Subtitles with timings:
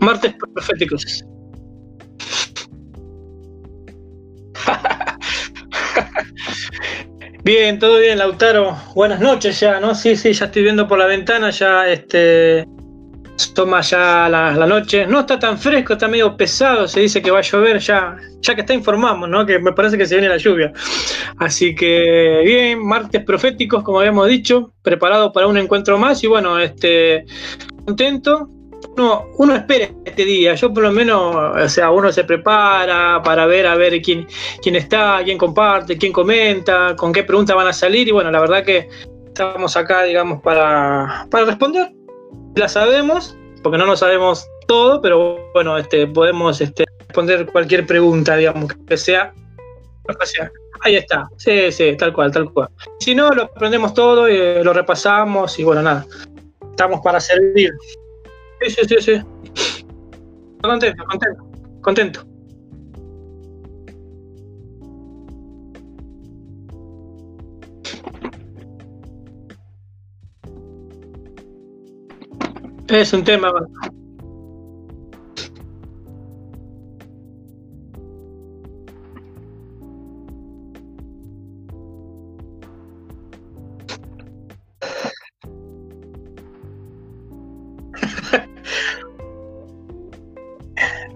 [0.00, 1.24] Martes proféticos.
[7.42, 8.76] Bien, todo bien, Lautaro.
[8.94, 9.94] Buenas noches ya, ¿no?
[9.94, 12.66] Sí, sí, ya estoy viendo por la ventana, ya este
[13.54, 15.06] toma ya la, la, noche.
[15.06, 18.54] No está tan fresco, está medio pesado, se dice que va a llover, ya, ya
[18.54, 19.46] que está informamos, ¿no?
[19.46, 20.72] Que me parece que se viene la lluvia.
[21.38, 26.58] Así que bien, martes proféticos, como habíamos dicho, preparado para un encuentro más y bueno,
[26.58, 27.24] este
[27.86, 28.48] contento.
[28.96, 33.46] No, uno espera este día, yo por lo menos, o sea, uno se prepara para
[33.46, 34.26] ver a ver quién,
[34.60, 38.40] quién está, quién comparte, quién comenta, con qué preguntas van a salir y bueno, la
[38.40, 38.88] verdad que
[39.26, 41.92] estamos acá, digamos, para, para responder
[42.56, 48.36] la sabemos, porque no lo sabemos todo, pero bueno, este, podemos este, responder cualquier pregunta,
[48.36, 49.32] digamos, que sea.
[50.82, 52.68] Ahí está, sí, sí, tal cual, tal cual.
[52.98, 56.06] Si no, lo aprendemos todo, y eh, lo repasamos y bueno, nada.
[56.70, 57.70] Estamos para servir.
[58.60, 59.22] Sí, sí, sí, sí.
[60.62, 61.44] Contento, contento,
[61.80, 62.26] contento.
[72.88, 73.50] Es un tema.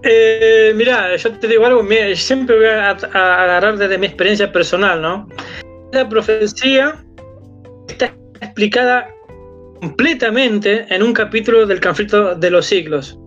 [0.05, 5.01] Eh, mira, yo te digo algo, siempre voy a, a, agarrar desde mi experiencia personal,
[5.01, 5.27] ¿no?
[5.91, 7.03] La profecía
[7.87, 9.09] está explicada
[9.81, 13.17] completamente en un capítulo del conflicto de los siglos.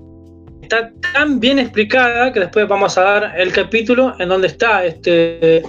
[0.62, 5.62] Está tan bien explicada que después vamos a dar el capítulo en donde está este,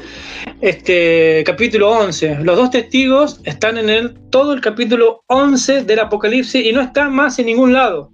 [0.61, 2.39] este capítulo 11.
[2.43, 7.13] Los dos testigos están en el, todo el capítulo 11 del Apocalipsis y no están
[7.13, 8.11] más en ningún lado.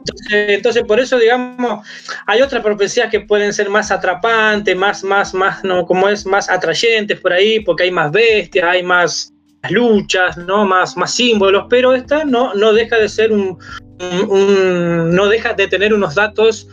[0.00, 1.86] Entonces, entonces, por eso, digamos,
[2.26, 6.48] hay otras profecías que pueden ser más atrapantes, más, más, más, no, como es, más
[6.48, 9.32] atrayentes por ahí, porque hay más bestias, hay más,
[9.68, 10.64] luchas, ¿no?
[10.64, 13.58] Más, más símbolos, pero esta no, no deja de ser un,
[13.98, 16.66] no deja de tener unos datos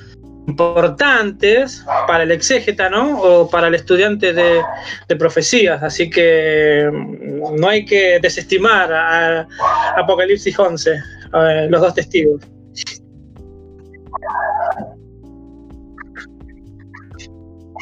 [0.48, 3.20] importantes para el exégeta, ¿no?
[3.20, 4.62] O para el estudiante de,
[5.08, 5.84] de profecías.
[5.84, 9.48] Así que mm, no hay que desestimar a,
[9.98, 10.92] Apocalipsis 11,
[11.34, 12.42] a los dos testigos.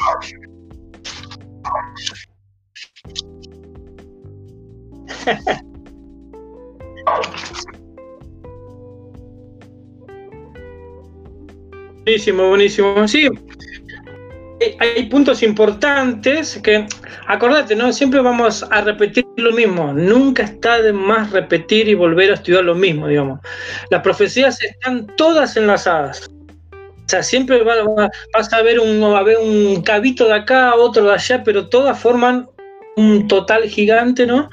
[12.04, 13.08] buenísimo, buenísimo.
[13.08, 13.28] Sí,
[14.78, 16.86] hay puntos importantes que,
[17.26, 17.92] acordate, ¿no?
[17.92, 19.92] Siempre vamos a repetir lo mismo.
[19.92, 23.40] Nunca está de más repetir y volver a estudiar lo mismo, digamos.
[23.90, 26.30] Las profecías están todas enlazadas.
[27.06, 31.14] O sea, siempre vas a ver un, a ver un cabito de acá, otro de
[31.14, 32.48] allá, pero todas forman
[32.96, 34.50] un total gigante, ¿no?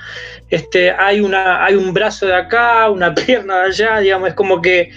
[0.52, 4.62] Este, hay, una, hay un brazo de acá, una pierna de allá, digamos, es como
[4.62, 4.92] que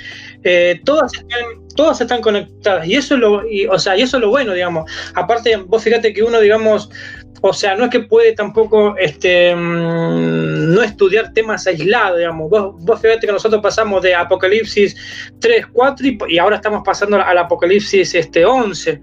[0.45, 2.87] eh, todas, están, todas están conectadas.
[2.87, 4.91] Y eso es lo, y, o sea, y eso es lo bueno, digamos.
[5.15, 6.91] Aparte, vos fíjate que uno, digamos,
[7.49, 12.51] o sea, no es que puede tampoco este, mm, no estudiar temas aislados, digamos.
[12.51, 14.97] Vos, vos fíjate que nosotros pasamos de Apocalipsis
[15.41, 19.01] 3, 4 y, ahora estamos pasando al Apocalipsis este, 11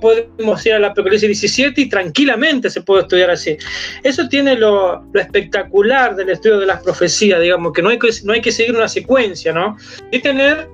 [0.00, 3.56] podemos ir al Apocalipsis 17 y tranquilamente se puede estudiar así.
[4.02, 8.32] Eso tiene lo, espectacular del estudio de las profecías, digamos, que no hay que, no
[8.32, 9.76] hay que seguir una secuencia, ¿no?
[10.10, 10.68] Y tener...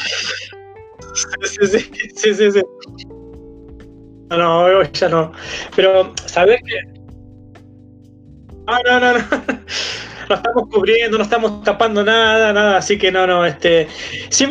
[1.44, 2.62] sí, sí, sí,
[4.30, 5.32] No, no, ya no.
[5.74, 6.80] Pero, ¿sabes qué?
[8.66, 9.24] No, no, no, no
[10.30, 13.88] no estamos cubriendo, no estamos tapando nada, nada, así que no, no, este,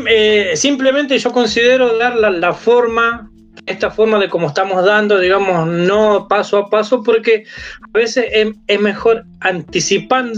[0.08, 3.32] eh, simplemente yo considero dar la, forma,
[3.70, 7.46] esta forma de cómo estamos dando, digamos, no paso a paso, porque
[7.94, 8.26] a veces
[8.68, 10.34] es, mejor anticipan,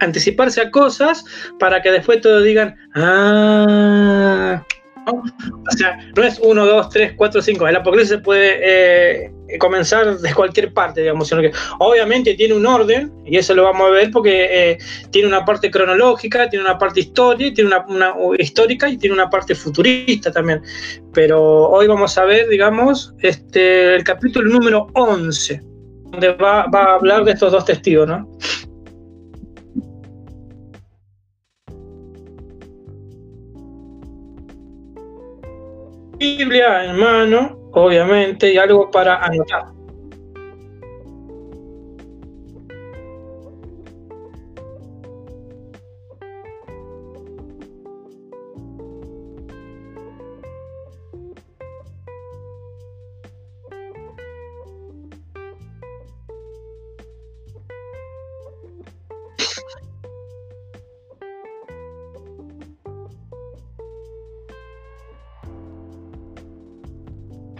[0.00, 1.24] anticiparse a cosas
[1.58, 4.64] para que después todos digan, ah,
[5.06, 7.68] o sea, no es 1, 2, 3, 4, 5.
[7.68, 13.12] El apocalipsis puede eh, comenzar de cualquier parte, digamos, sino que obviamente tiene un orden,
[13.24, 14.78] y eso lo vamos a ver porque eh,
[15.10, 19.54] tiene una parte cronológica, tiene una parte historia, tiene una, histórica y tiene una parte
[19.54, 20.62] futurista también.
[21.12, 25.60] Pero hoy vamos a ver, digamos, este, el capítulo número 11,
[26.10, 28.28] donde va, va a hablar de estos dos testigos, ¿no?
[36.24, 39.73] Biblia en mano, obviamente, y algo para anotar.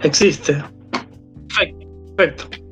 [0.08, 0.62] Existe.
[1.48, 1.86] Perfecto.
[2.16, 2.64] perfecto.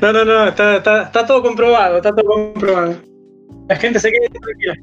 [0.00, 2.96] No, no, no, está, está, está, todo comprobado, está todo comprobado.
[3.68, 4.74] La gente se queda tranquila.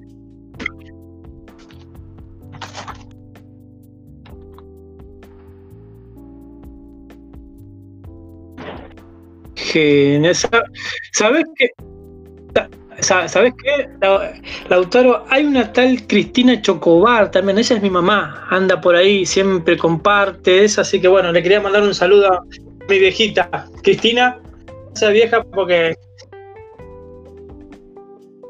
[11.13, 11.69] ¿Sabes qué?
[13.05, 13.89] ¿Sabes qué?
[14.67, 19.77] Lautaro, hay una tal Cristina Chocobar también, ella es mi mamá, anda por ahí, siempre
[19.77, 22.43] comparte eso, así que bueno, le quería mandar un saludo a
[22.89, 24.39] mi viejita, Cristina,
[24.95, 25.95] esa vieja, porque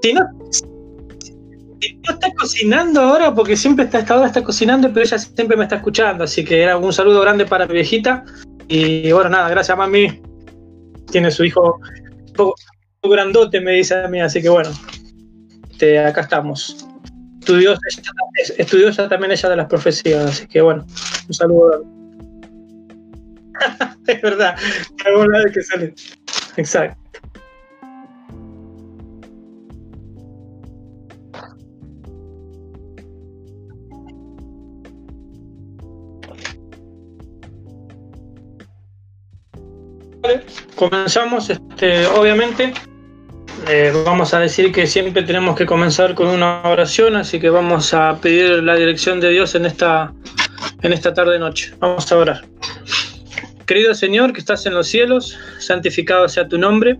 [0.01, 5.17] si no, no está cocinando ahora, porque siempre está esta hora está cocinando, pero ella
[5.17, 8.23] siempre me está escuchando, así que era un saludo grande para mi viejita.
[8.67, 10.21] Y bueno, nada, gracias mami.
[11.11, 11.79] Tiene su hijo
[13.09, 14.71] grandote, me dice a mí, así que bueno,
[15.71, 16.87] este, acá estamos.
[17.39, 20.85] Estudió ya también ella de las profecías, así que bueno,
[21.27, 21.85] un saludo.
[24.07, 24.55] es verdad,
[25.05, 25.93] alguna vez que sale.
[26.57, 27.05] Exacto.
[40.75, 42.73] comenzamos, este, obviamente.
[43.67, 47.95] Eh, vamos a decir que siempre tenemos que comenzar con una oración, así que vamos
[47.95, 50.13] a pedir la dirección de Dios en esta,
[50.83, 51.73] en esta tarde noche.
[51.79, 52.45] Vamos a orar.
[53.65, 56.99] Querido Señor que estás en los cielos, santificado sea tu nombre.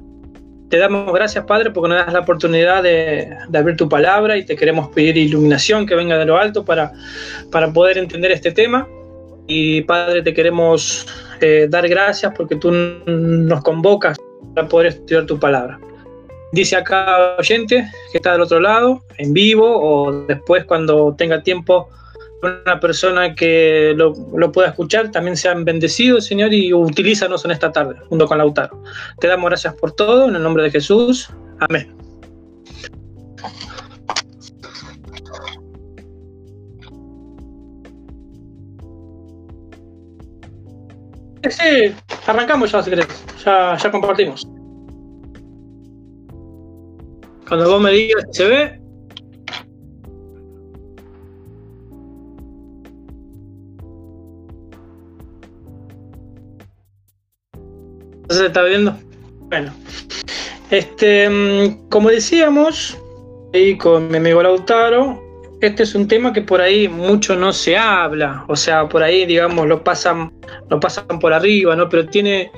[0.69, 4.55] Te damos gracias, Padre, porque nos das la oportunidad de, abrir tu palabra y te
[4.55, 6.91] queremos pedir iluminación que venga de lo alto para,
[7.51, 8.87] para poder entender este tema.
[9.45, 11.05] Y Padre, te queremos
[11.41, 14.17] eh, dar gracias porque tú nos convocas
[14.55, 15.79] para poder estudiar tu palabra.
[16.55, 21.89] Dice acá oyente que está del otro lado, en vivo o después cuando tenga tiempo
[22.41, 24.13] una persona que lo,
[24.53, 28.81] pueda escuchar, también sean bendecidos, Señor, y utilízanos en esta tarde, junto con Lautaro.
[29.19, 31.29] Te damos gracias por todo, en el nombre de Jesús.
[31.59, 31.93] Amén.
[41.49, 41.93] Sí,
[42.25, 42.91] arrancamos ya si.
[43.43, 44.47] Ya, ya compartimos.
[47.47, 48.79] Cuando vos me digas se ve,
[58.29, 58.97] se está viendo?
[59.49, 59.71] Bueno,
[60.71, 62.97] este, mm, como decíamos,
[63.53, 65.21] ahí con mi amigo Lautaro,
[65.61, 69.25] este es un tema que por ahí mucho no se habla, o sea, por ahí,
[69.25, 70.33] digamos, lo pasan,
[70.69, 71.87] lo pasan por arriba, ¿no?
[71.89, 72.51] Pero tiene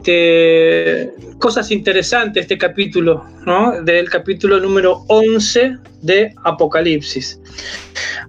[0.00, 3.82] este, cosas interesantes este capítulo, ¿no?
[3.82, 7.38] Del capítulo número 11 de Apocalipsis.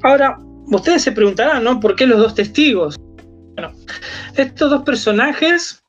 [0.04, 1.80] Ahora, ustedes se preguntarán, ¿no?
[1.80, 2.98] ¿Por qué los dos testigos?
[3.56, 3.72] Bueno,
[4.36, 5.82] estos dos personajes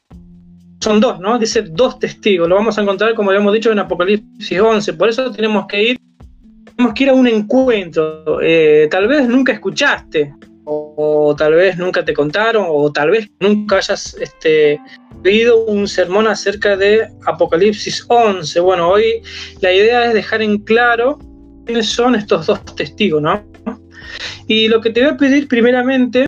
[0.80, 1.38] son dos, ¿no?
[1.38, 2.48] Dice dos testigos.
[2.48, 4.92] Lo vamos a encontrar, como habíamos dicho, en Apocalipsis 11.
[4.94, 5.98] Por eso tenemos que ir,
[6.76, 8.40] tenemos que ir a un encuentro.
[8.40, 10.32] Eh, tal vez nunca escuchaste,
[10.64, 14.80] o, tal vez nunca te contaron, o tal vez nunca hayas este,
[15.24, 18.60] oído un sermón acerca de Apocalipsis 11.
[18.60, 19.22] Bueno, hoy
[19.60, 21.18] la idea es dejar en claro
[21.66, 23.44] quiénes son estos dos testigos, ¿no?
[24.48, 26.26] Y lo que te voy a pedir primeramente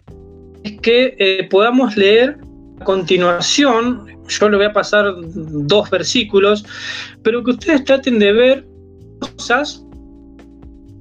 [0.63, 2.39] es que eh, podamos leer
[2.81, 6.65] a continuación yo le voy a pasar dos versículos,
[7.23, 8.67] pero que ustedes traten de ver
[9.21, 9.85] cosas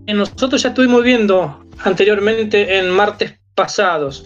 [0.06, 4.26] que nosotros ya estuvimos viendo anteriormente en martes pasados,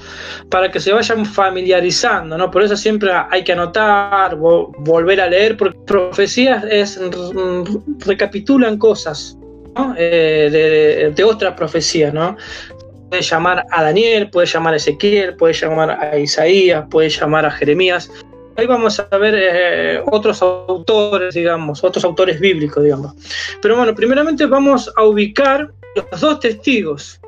[0.49, 2.49] para que se vayan familiarizando, ¿no?
[2.49, 6.99] Por eso siempre hay que anotar, volver a leer, porque profecías es,
[7.99, 9.37] recapitulan cosas
[9.97, 12.37] eh, de, de otras profecías, ¿no?
[13.09, 17.51] Puede llamar a Daniel, puede llamar a Ezequiel, puede llamar a Isaías, puede llamar a
[17.51, 18.09] Jeremías,
[18.57, 23.13] ahí vamos a ver eh, otros autores, digamos, otros autores bíblicos, digamos.
[23.61, 27.19] Pero bueno, primeramente vamos a ubicar los dos testigos.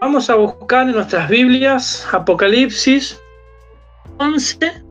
[0.00, 3.18] Vamos a buscar en nuestras Biblias Apocalipsis
[4.18, 4.86] 11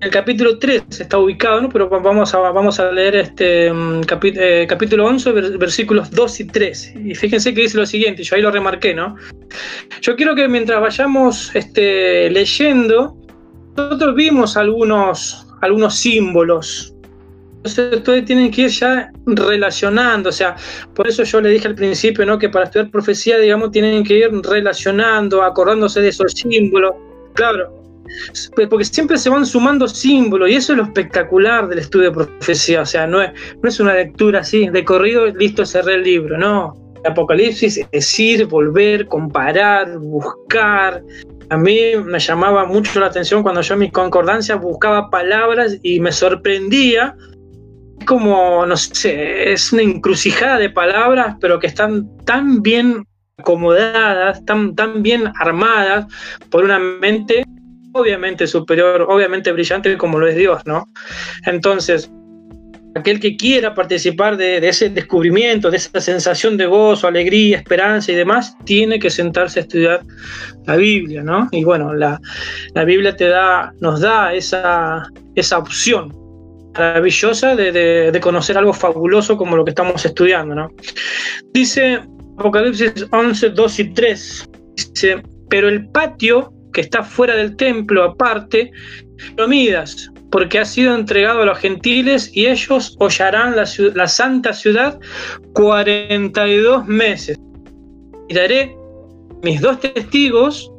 [0.00, 1.68] el capítulo 3 está ubicado, ¿no?
[1.68, 6.94] pero vamos a, vamos a leer este mm, eh, capítulo 11, versículos 2 y 3.
[7.06, 9.16] Y fíjense que dice lo siguiente, yo ahí lo remarqué, ¿no?
[10.02, 13.16] Yo quiero que mientras vayamos este, leyendo,
[13.76, 16.94] nosotros vimos algunos, algunos símbolos.
[17.66, 20.56] Entonces ustedes tienen que ir ya relacionando, o sea,
[20.94, 22.38] por eso yo le dije al principio, ¿no?
[22.38, 26.94] Que para estudiar profecía, digamos, tienen que ir relacionando, acordándose de esos símbolos.
[27.34, 27.76] Claro,
[28.54, 32.12] pues, porque siempre se van sumando símbolos y eso es lo espectacular del estudio de
[32.12, 33.30] profecía, o sea, no es,
[33.62, 36.74] no es una lectura así, de corrido, listo, cerré el libro, no.
[37.04, 41.02] Apocalipsis es ir, volver, comparar, buscar.
[41.50, 46.00] A mí me llamaba mucho la atención cuando yo en mi concordancia buscaba palabras y
[46.00, 47.14] me sorprendía.
[48.06, 53.04] Como, no sé, es una encrucijada de palabras, pero que están tan bien
[53.38, 56.06] acomodadas, tan, tan bien armadas
[56.50, 57.44] por una mente
[57.92, 60.86] obviamente superior, obviamente brillante como lo es Dios, ¿no?
[61.46, 62.10] Entonces,
[62.94, 68.14] aquel que quiera participar de, ese descubrimiento, de esa sensación de gozo, alegría, esperanza y
[68.14, 70.00] demás, tiene que sentarse a estudiar
[70.66, 71.48] la Biblia, ¿no?
[71.52, 72.20] Y bueno, la,
[72.84, 76.25] Biblia te da, nos da esa, esa opción
[76.76, 80.70] maravillosa de, de, conocer algo fabuloso como lo que estamos estudiando, ¿no?
[81.52, 82.00] Dice
[82.38, 88.70] Apocalipsis 11, 2 y 3, dice, pero el patio que está fuera del templo aparte,
[89.36, 94.98] lo midas, porque ha sido entregado a los gentiles y ellos hollarán la, santa ciudad
[95.54, 97.38] 42 meses.
[98.28, 98.76] Y daré
[99.42, 100.70] mis dos testigos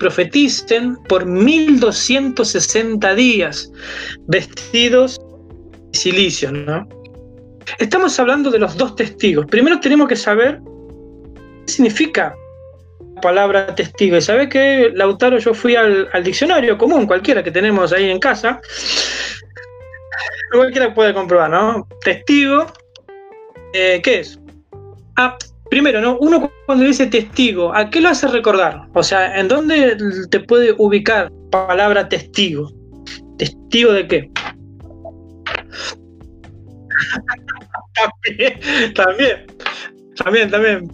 [0.00, 3.70] profeticen por 1260 días,
[4.26, 5.20] vestidos
[5.96, 6.52] silicio.
[6.52, 6.88] ¿no?
[7.78, 9.46] Estamos hablando de los dos testigos.
[9.46, 10.60] Primero tenemos que saber
[11.66, 12.34] qué significa
[13.20, 14.16] palabra testigo.
[14.16, 18.60] Y sabes que, Lautaro, yo fui al, diccionario común, cualquiera que tenemos ahí en casa.
[20.52, 21.86] Cualquiera puede comprobar, ¿no?
[22.02, 22.66] Testigo,
[23.72, 24.38] eh, ¿qué es?
[25.16, 25.36] Ah,
[25.70, 26.16] primero, ¿no?
[26.18, 28.82] Uno cuando dice testigo, ¿a qué lo hace recordar?
[28.94, 29.96] O sea, ¿en dónde
[30.30, 32.70] te puede ubicar palabra testigo?
[33.38, 34.30] ¿Testigo de qué?
[37.94, 38.60] También,
[38.94, 39.46] también,
[40.16, 40.90] también, también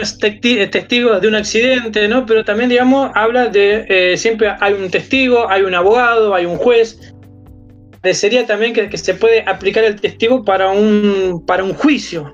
[0.00, 2.26] es testigo de un accidente, ¿no?
[2.26, 6.56] Pero también, digamos, habla de, eh, siempre hay un testigo, hay un abogado, hay un
[6.56, 7.14] juez.
[8.12, 12.32] Sería también que, se puede aplicar el testigo para un, para un juicio,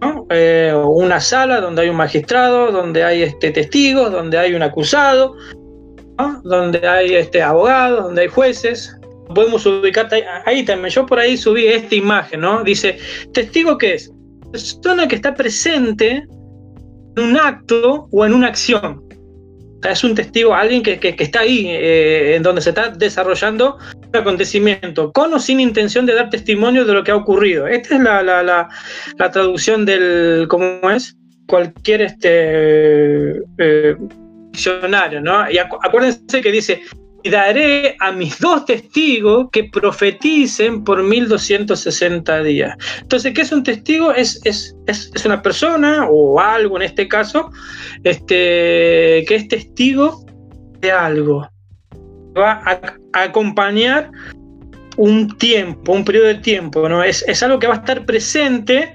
[0.00, 0.26] ¿no?
[0.30, 5.34] Eh, una sala donde hay un magistrado, donde hay este, testigos, donde hay un acusado,
[6.44, 8.97] donde hay este, abogados, donde hay jueces.
[9.34, 10.08] Podemos ubicar
[10.46, 10.90] ahí también.
[10.90, 12.62] Yo por ahí subí esta imagen, ¿no?
[12.64, 12.98] Dice,
[13.32, 14.10] ¿testigo qué es?
[14.52, 16.26] Persona que está presente
[17.16, 19.02] un acto o en una acción.
[19.88, 25.12] es un testigo, alguien que, está ahí, eh, en donde se está desarrollando un acontecimiento,
[25.12, 27.66] con o sin intención de dar testimonio de lo que ha ocurrido.
[27.66, 31.16] Esta es la, la, la, traducción del, ¿cómo es?
[31.46, 33.96] Cualquier este, eh,
[34.52, 35.50] diccionario, ¿no?
[35.50, 36.82] Y acuérdense que dice,
[37.22, 42.76] y daré a mis dos testigos que profeticen por 1260 días.
[43.00, 44.12] Entonces, ¿qué es un testigo?
[44.12, 44.74] Es, es,
[45.24, 47.50] una persona o algo en este caso
[48.04, 50.24] este, que es testigo
[50.80, 51.48] de algo.
[52.38, 52.80] Va a,
[53.24, 54.10] acompañar
[54.96, 57.02] un tiempo, un periodo de tiempo, ¿no?
[57.02, 58.94] Es, es algo que va a estar presente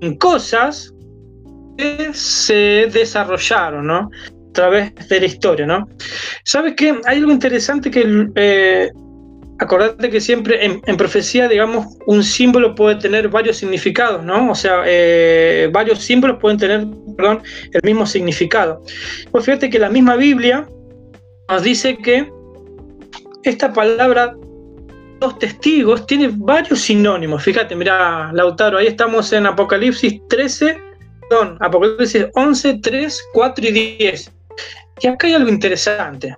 [0.00, 0.92] en cosas
[1.76, 4.10] que se desarrollaron, ¿no?
[4.54, 5.86] Través de la historia, ¿no?
[6.44, 6.98] ¿Sabes qué?
[7.04, 8.90] Hay algo interesante que eh,
[9.58, 14.50] acordate que siempre en, profecía, digamos, un símbolo puede tener varios significados, ¿no?
[14.50, 17.42] O sea, eh, varios símbolos pueden tener, perdón,
[17.72, 18.82] el mismo significado.
[19.30, 20.66] Pues fíjate que la misma Biblia
[21.48, 22.30] nos dice que
[23.42, 24.34] esta palabra
[25.20, 27.42] dos testigos tiene varios sinónimos.
[27.42, 30.78] Fíjate, mira, Lautaro, ahí estamos en Apocalipsis 13,
[31.28, 34.33] perdón, Apocalipsis 11, 3, 4 y 10.
[35.00, 36.36] Y acá hay algo interesante.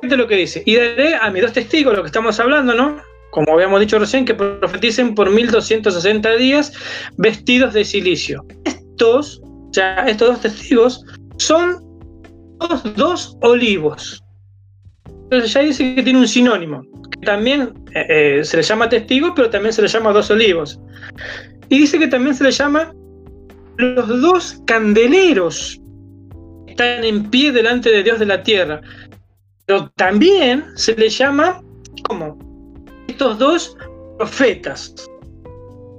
[0.00, 0.62] Fíjate lo que dice.
[0.66, 3.00] Y daré a mis dos testigos, lo que estamos hablando, ¿no?
[3.30, 6.72] Como habíamos dicho recién, que profeticen por 1260 días
[7.16, 8.44] vestidos de silicio.
[8.64, 9.40] Estos,
[9.72, 11.04] sea, estos dos testigos
[11.38, 11.80] son
[12.58, 14.22] dos, dos olivos.
[15.06, 19.34] Entonces ya dice que tiene un sinónimo, que también eh, eh, se le llama testigo,
[19.34, 20.78] pero también se le llama dos olivos.
[21.68, 22.92] Y dice que también se le llama
[23.78, 25.80] los dos candeleros
[26.72, 28.80] están en pie delante de Dios de la tierra.
[29.66, 31.62] Pero también se le llama
[32.08, 32.38] como
[33.08, 33.76] estos dos
[34.18, 34.94] profetas.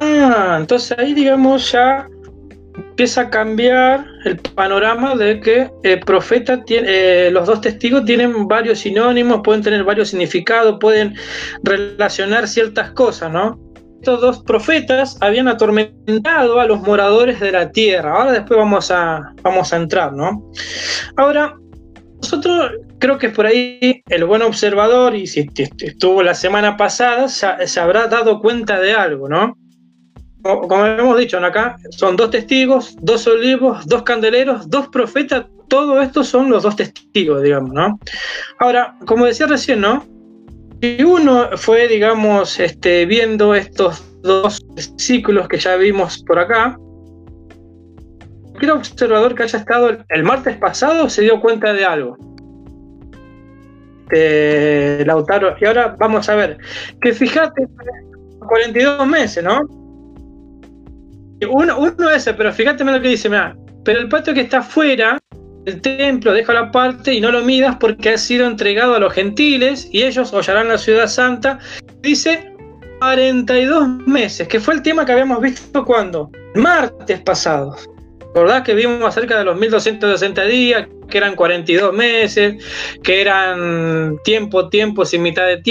[0.01, 2.07] Ah, entonces ahí digamos ya
[2.75, 8.47] empieza a cambiar el panorama de que el profeta tiene, eh, los dos testigos tienen
[8.47, 11.15] varios sinónimos, pueden tener varios significados, pueden
[11.63, 13.59] relacionar ciertas cosas, ¿no?
[14.03, 18.17] Estos dos profetas habían atormentado a los moradores de la tierra.
[18.17, 20.51] Ahora después vamos a, vamos a entrar, ¿no?
[21.15, 21.55] Ahora,
[22.21, 27.79] nosotros creo que por ahí el buen observador, y si estuvo la semana pasada, se,
[27.79, 29.55] habrá dado cuenta de algo, ¿no?
[30.41, 36.25] Como hemos dicho acá, son dos testigos, dos olivos, dos candeleros, dos profetas, todo esto
[36.25, 37.97] son los dos testigos, digamos, ¿no?
[38.59, 40.05] Ahora, como decía recién, ¿no?
[40.83, 44.61] Y uno fue, digamos, este, viendo estos dos
[44.97, 46.77] ciclos que ya vimos por acá,
[48.41, 52.17] cualquier observador que haya estado el martes pasado se dio cuenta de algo.
[54.13, 56.57] Este, Lautaro, y ahora vamos a ver,
[57.01, 57.65] que fíjate,
[58.45, 59.61] 42 meses, ¿no?
[61.49, 65.17] Uno, uno ese, pero fíjate lo que dice, mira, pero el patio que está fuera
[65.63, 69.13] del templo, deja la parte y no lo midas porque ha sido entregado a los
[69.13, 71.59] gentiles y ellos hollarán la ciudad santa.
[72.01, 72.51] Dice
[72.99, 77.75] 42 meses, que fue el tema que habíamos visto cuando, martes pasado.
[78.33, 82.63] ¿Verdad que vimos acerca de los 1260 días, que eran 42 meses,
[83.03, 85.61] que eran tiempo, tiempo sin mitad de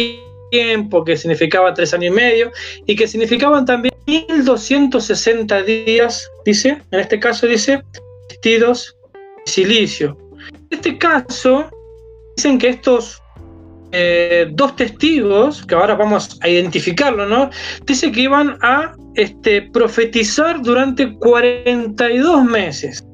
[0.50, 2.52] tiempo, que significaba tres años y medio,
[2.86, 7.82] y que significaban también 1260 días, dice, en este caso dice,
[8.28, 8.96] vestidos
[9.44, 10.16] silicio.
[10.70, 11.70] En este caso,
[12.36, 13.22] dicen que estos
[13.94, 17.50] eh, dos testigos, que ahora vamos a identificarlo, ¿no?
[17.84, 23.04] Dice que iban a este, profetizar durante 42 meses.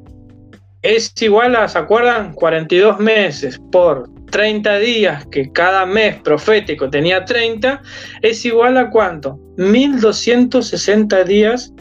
[0.82, 2.32] Es igual a, ¿se acuerdan?
[2.34, 7.82] 42 meses por 30 días, que cada mes profético tenía 30,
[8.22, 9.36] es igual a cuánto?
[9.56, 11.72] 1260 días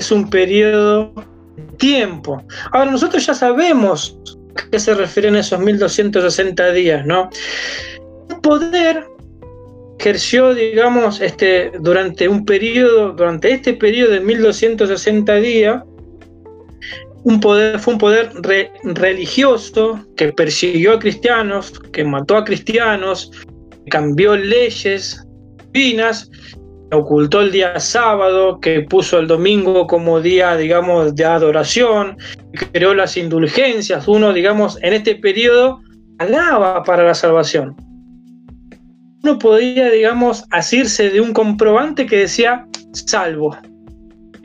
[0.00, 1.14] es un periodo
[1.78, 2.42] tiempo.
[2.72, 4.18] Ahora, nosotros ya sabemos
[4.56, 7.30] a qué se refieren esos 1260 días, ¿no?
[8.44, 9.06] poder
[9.98, 15.82] ejerció, digamos, este, durante un periodo, durante este periodo de 1260 días,
[17.24, 18.30] un poder, fue un poder
[18.82, 23.30] religioso que persiguió a cristianos, que mató a cristianos,
[23.88, 25.26] cambió leyes
[25.72, 26.30] divinas,
[26.92, 32.16] ocultó el día sábado, que puso el domingo como día, digamos, de adoración,
[32.72, 34.06] creó las indulgencias.
[34.06, 35.80] Uno, digamos, en este periodo
[36.18, 37.76] alaba para la salvación
[39.24, 43.56] uno podía, digamos, asirse de un comprobante que decía salvo.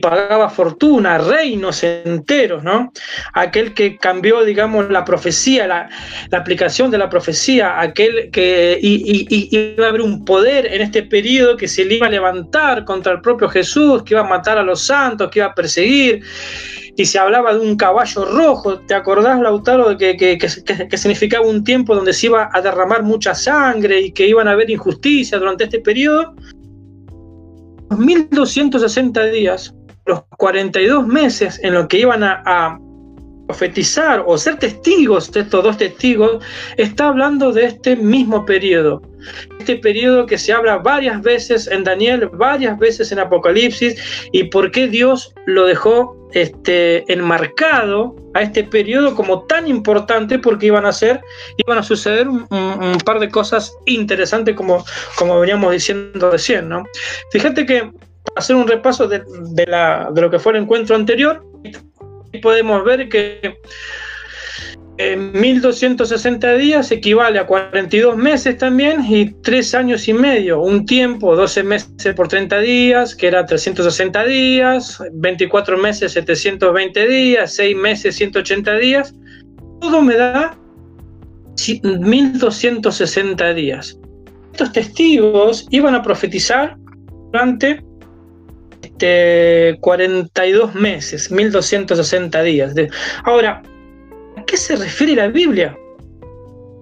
[0.01, 2.91] Pagaba fortuna, reinos enteros, ¿no?
[3.33, 5.89] Aquel que cambió, digamos, la profecía, la,
[6.31, 11.67] aplicación de la profecía, aquel que iba a haber un poder en este periodo que
[11.67, 14.83] se le iba a levantar contra el propio Jesús, que iba a matar a los
[14.83, 16.23] santos, que iba a perseguir
[16.99, 18.79] y se hablaba de un caballo rojo.
[18.79, 23.33] ¿Te acordás, Lautaro, de que, que, significaba un tiempo donde se iba a derramar mucha
[23.33, 26.35] sangre y que iban a haber injusticia durante este periodo?
[27.89, 29.73] Los 1260 días,
[30.09, 32.79] los 42 meses en los que iban a,
[33.47, 36.43] profetizar o ser testigos de estos dos testigos,
[36.77, 39.01] está hablando de este mismo periodo.
[39.57, 43.95] Este periodo que se habla varias veces en Daniel, varias veces en Apocalipsis,
[44.31, 50.67] y por qué Dios lo dejó este, enmarcado a este periodo como tan importante porque
[50.67, 51.19] iban a ser,
[51.57, 52.47] iban a suceder un,
[53.03, 54.85] par de cosas interesantes como,
[55.17, 56.83] como veníamos diciendo recién, ¿no?
[57.31, 57.91] Fíjate que
[58.35, 59.23] hacer un repaso de,
[59.67, 61.45] la, de lo que fue el encuentro anterior,
[62.41, 63.57] podemos ver que
[64.99, 71.63] 1260 días equivale a 42 meses también y 3 años y medio, un tiempo, 12
[71.63, 78.75] meses por 30 días, que era 360 días, 24 meses 720 días, 6 meses 180
[78.75, 79.15] días,
[79.79, 80.57] todo me da
[81.81, 83.97] 1260 días.
[84.51, 86.75] Estos testigos iban a profetizar
[87.31, 87.81] durante
[88.99, 92.73] este, 42 meses, 1260 días.
[93.23, 93.61] Ahora,
[94.35, 95.77] ¿A qué se refiere la Biblia?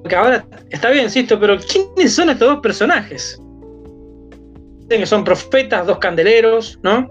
[0.02, 3.42] Porque ahora está bien, insisto, pero ¿quiénes son estos dos personajes?
[4.82, 7.10] Dicen que son profetas, dos candeleros, ¿no?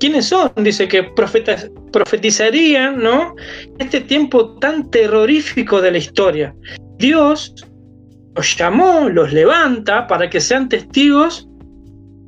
[0.00, 0.50] ¿Quiénes son?
[0.56, 3.34] Dice que profetas, profetizarían, ¿no?
[3.78, 6.54] Este tiempo tan terrorífico de la historia.
[6.98, 7.54] Dios
[8.34, 11.48] los llamó, los levanta para que sean testigos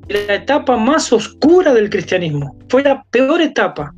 [0.08, 2.56] la etapa más oscura del cristianismo.
[2.68, 3.92] Fue la peor etapa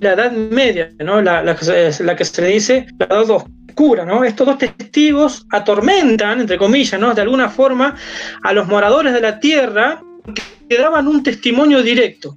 [0.00, 1.20] la Edad Media, ¿no?
[1.22, 4.04] la, la, que se le dice la Edad Oscura.
[4.04, 4.24] ¿no?
[4.24, 7.14] Estos dos testigos atormentan, entre comillas, ¿no?
[7.14, 7.94] de alguna forma
[8.42, 10.02] a los moradores de la tierra
[10.68, 12.36] que daban un testimonio directo.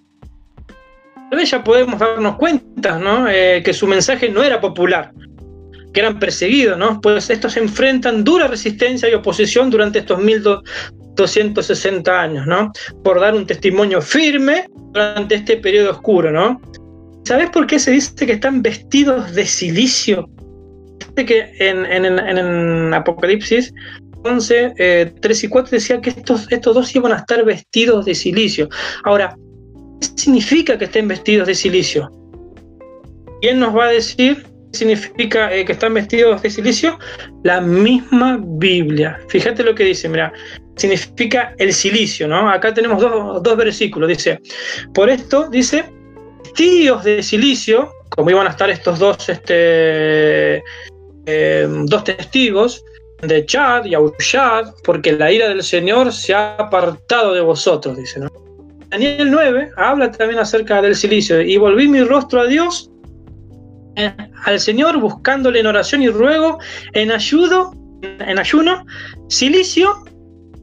[1.29, 3.27] Tal vez ya podemos darnos cuenta ¿no?
[3.29, 5.11] Eh, que su mensaje no era popular,
[5.93, 6.99] que eran perseguidos, ¿no?
[7.01, 12.71] pues estos enfrentan dura resistencia y oposición durante estos 1260 años, ¿no?
[13.03, 16.31] por dar un testimonio firme durante este periodo oscuro.
[16.31, 16.61] ¿no?
[17.25, 20.29] ¿Sabes por qué se dice que están vestidos de silicio?
[21.15, 23.73] Dice que en, Apocalipsis
[24.23, 28.15] 11, 3 eh, y 4 decía que estos, estos dos iban a estar vestidos de
[28.15, 28.69] silicio.
[29.03, 29.37] Ahora,
[30.01, 32.11] ¿qué significa que estén vestidos de silicio?
[33.41, 36.97] ¿Quién nos va a decir significa eh, que están vestidos de silicio?
[37.43, 39.19] La misma Biblia.
[39.27, 40.31] Fíjate lo que dice, mira,
[40.75, 42.49] significa el silicio, ¿no?
[42.49, 44.39] Acá tenemos dos, versículos, dice,
[44.93, 45.85] por esto, dice,
[46.55, 50.63] tíos de silicio, como iban a estar estos dos, este,
[51.25, 52.83] em, dos testigos,
[53.21, 58.21] de Chad y Aushad, porque la ira del Señor se ha apartado de vosotros, dice,
[58.21, 58.29] ¿no?
[58.89, 62.98] Daniel 9 habla también acerca del silicio, y volví mi rostro a Dios, eh,
[64.45, 66.59] al Señor, buscándole en oración y ruego,
[66.93, 68.85] en ayudo, en ayuno,
[69.27, 70.03] silicio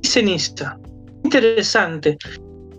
[0.02, 0.78] ceniza.
[1.24, 2.16] Interesante.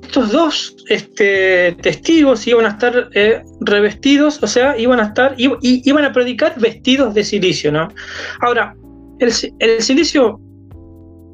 [0.01, 6.05] Estos dos este, testigos iban a estar eh, revestidos, o sea, iban a estar, iban
[6.05, 7.89] a predicar vestidos de silicio, ¿no?
[8.39, 8.73] Ahora,
[9.19, 10.39] el, silicio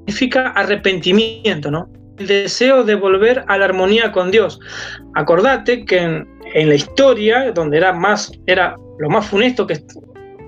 [0.08, 1.88] significa arrepentimiento, ¿no?
[2.18, 4.60] El deseo de volver a la armonía con Dios.
[5.14, 9.74] Acordate que en, en, la historia, donde era más, era lo más funesto que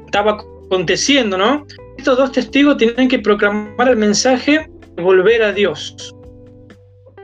[0.05, 0.37] estaba
[0.67, 1.65] aconteciendo, ¿no?
[1.97, 6.15] Estos dos testigos tienen que proclamar el mensaje volver a Dios.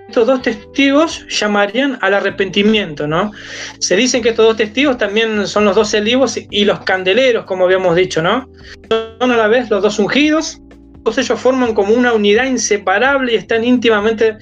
[0.08, 3.32] Estos dos testigos llamarían al arrepentimiento, ¿no?
[3.80, 7.64] Se dicen que estos dos testigos también son los dos olivos y los candeleros, como
[7.64, 8.50] habíamos dicho, ¿no?
[8.90, 10.60] Son a la vez los dos ungidos,
[11.04, 14.38] todos ellos forman como una unidad inseparable y están íntimamente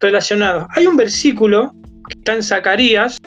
[0.00, 0.66] relacionados.
[0.74, 1.72] Hay un versículo
[2.08, 3.18] que está en Zacarías,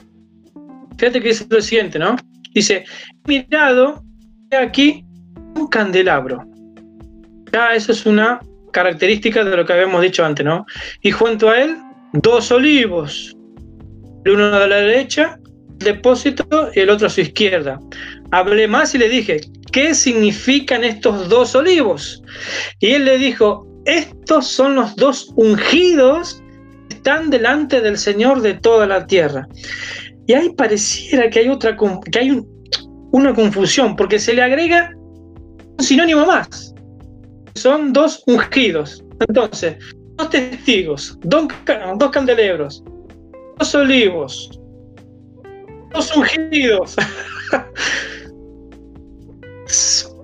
[0.98, 2.16] fíjate que dice lo siguiente, ¿no?
[2.54, 2.86] Dice,
[3.26, 4.04] mirado,
[4.52, 5.06] aquí
[5.56, 6.44] un candelabro.
[7.52, 8.40] Ya eso es una
[8.72, 10.66] características de lo que habíamos dicho antes, ¿no?
[11.02, 11.78] Y junto a él,
[12.14, 13.36] dos olivos,
[14.26, 15.40] el uno a la derecha,
[15.78, 17.80] depósito, y el otro a su izquierda.
[18.32, 22.22] Hablé más y le dije, ¿qué significan estos dos olivos?
[22.80, 26.44] Y él le dijo, estos son los dos ungidos
[26.90, 29.48] que están delante del Señor de toda la tierra.
[30.28, 31.76] Y ahí pareciera que hay otra,
[32.12, 32.44] que hay
[33.12, 36.74] una confusión, porque se le agrega un sinónimo más
[37.58, 39.04] son dos ungidos.
[39.28, 39.76] Entonces,
[40.16, 41.48] dos testigos, dos,
[41.98, 42.84] dos candelebros,
[43.58, 44.50] dos olivos,
[45.92, 46.96] dos ungidos.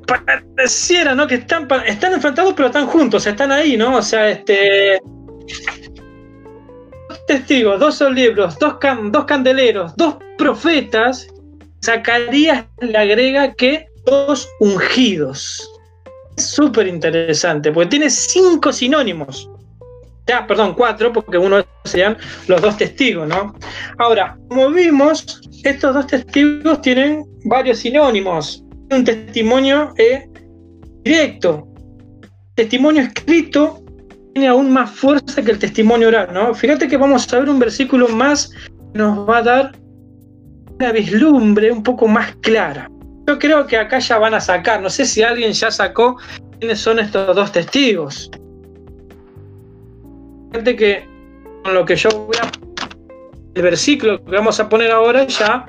[0.08, 1.28] Pareciera, ¿no?
[1.28, 3.98] Que están, están enfrentados, pero están juntos, están ahí, ¿no?
[3.98, 5.00] O sea, este.
[7.28, 8.76] Testigos, dos olivos, dos,
[9.12, 11.28] dos candeleros, dos profetas.
[11.84, 15.70] Zacarías le agrega que dos ungidos
[16.38, 19.50] súper interesante, porque tiene cinco sinónimos.
[20.28, 23.54] Ya, perdón, cuatro, porque uno serían los dos testigos, ¿no?
[23.98, 28.64] Ahora, como vimos, estos dos testigos tienen varios sinónimos.
[28.90, 30.26] Un testimonio eh,
[31.04, 31.68] directo.
[32.56, 33.83] Testimonio escrito
[34.34, 36.54] tiene aún más fuerza que el testimonio oral, ¿no?
[36.54, 38.50] Fíjate que vamos a ver un versículo más
[38.94, 39.72] que nos va a dar
[40.80, 42.90] una vislumbre un poco más clara.
[43.28, 46.18] Yo creo que acá ya van a sacar, no sé si alguien ya sacó
[46.60, 48.32] quiénes son estos dos testigos.
[50.52, 51.08] Fíjate que
[51.64, 52.52] con lo que yo voy a.
[53.54, 55.66] El versículo que vamos a poner ahora ya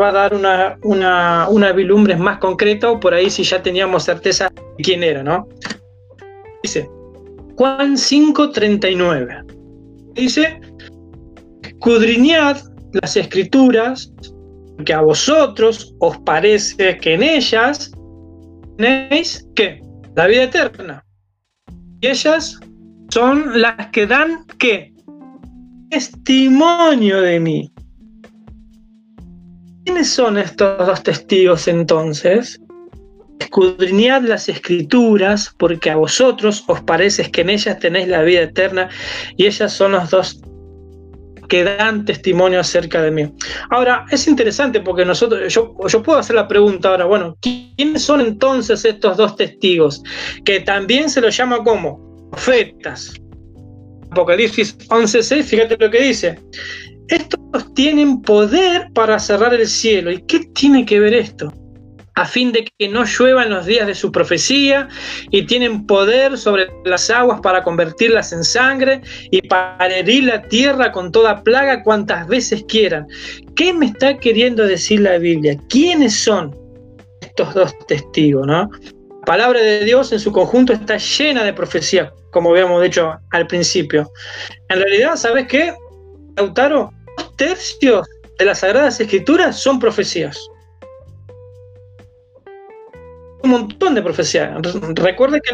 [0.00, 1.74] va a dar una, una, una
[2.16, 5.46] más concreta, o por ahí si ya teníamos certeza de quién era, ¿no?
[6.62, 6.88] Dice
[7.56, 9.44] Juan 5:39.
[10.14, 10.60] Dice:
[11.62, 12.58] Escudriñad
[12.92, 14.12] las escrituras
[14.84, 17.92] que a vosotros os parece que en ellas
[18.76, 19.80] tenéis que
[20.16, 21.04] la vida eterna.
[22.00, 22.58] Y ellas
[23.10, 24.92] son las que dan que
[25.90, 27.72] testimonio de mí.
[29.84, 32.60] ¿Quiénes son estos dos testigos entonces?
[33.38, 38.88] Escudriñad las escrituras, porque a vosotros os parece que en ellas tenéis la vida eterna,
[39.36, 40.40] y ellas son los dos
[41.48, 43.32] que dan testimonio acerca de mí.
[43.70, 48.20] Ahora, es interesante porque nosotros, yo, yo puedo hacer la pregunta ahora, bueno, ¿quiénes son
[48.20, 50.02] entonces estos dos testigos?
[50.44, 53.14] Que también se los llama como profetas.
[54.10, 56.38] Apocalipsis 11.6, fíjate lo que dice.
[57.08, 60.10] Estos tienen poder para cerrar el cielo.
[60.10, 61.52] ¿Y qué tiene que ver esto?
[62.14, 64.88] A fin de que no lluevan los días de su profecía,
[65.30, 69.00] y tienen poder sobre las aguas para convertirlas en sangre
[69.30, 73.06] y para herir la tierra con toda plaga cuantas veces quieran.
[73.56, 75.58] ¿Qué me está queriendo decir la Biblia?
[75.68, 76.56] ¿Quiénes son
[77.20, 78.46] estos dos testigos?
[78.46, 78.70] ¿no?
[79.20, 83.46] La palabra de Dios en su conjunto está llena de profecía, como habíamos dicho al
[83.46, 84.10] principio.
[84.68, 85.74] En realidad, ¿sabes qué?
[86.36, 88.06] Lautaro, dos tercios
[88.38, 90.38] de las Sagradas Escrituras son profecías
[93.44, 94.50] un montón de profecías.
[94.94, 95.50] Recuerde que,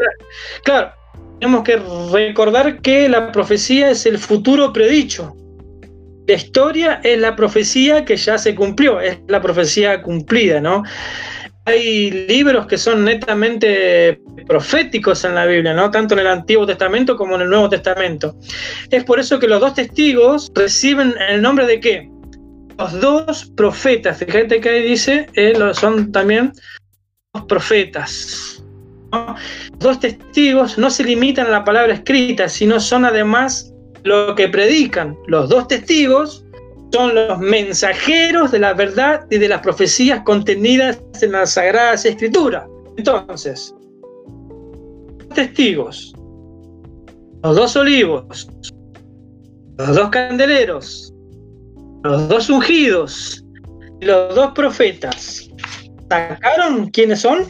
[0.65, 0.93] claro,
[1.39, 1.81] tenemos que
[2.13, 5.35] recordar que la profecía es el futuro predicho.
[6.27, 10.85] La historia es la profecía que ya se cumplió, es la profecía cumplida, ¿no?
[11.71, 15.91] hay libros que son netamente proféticos en la Biblia, ¿no?
[15.91, 18.35] Tanto en el Antiguo Testamento como en el Nuevo Testamento.
[18.91, 22.11] Es por eso que los dos testigos reciben el nombre de qué?
[22.79, 24.19] Los dos profetas.
[24.19, 26.53] Fíjate que ahí dice, eh, son también
[27.51, 28.63] profetas.
[29.13, 33.73] Los dos testigos no se limitan a la palabra escrita, sino son además
[34.05, 35.17] lo que predican.
[35.27, 36.45] Los dos testigos
[36.93, 42.65] son los mensajeros de la verdad y de las profecías contenidas en las Sagradas Escrituras.
[42.97, 43.75] Entonces,
[45.35, 46.13] testigos,
[47.43, 48.49] los dos olivos,
[49.79, 51.13] los dos candeleros,
[52.03, 53.45] los dos ungidos
[54.01, 55.50] los dos profetas,
[56.11, 57.47] ¿sacaron quiénes son?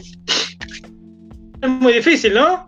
[1.61, 2.67] Es muy difícil, ¿no?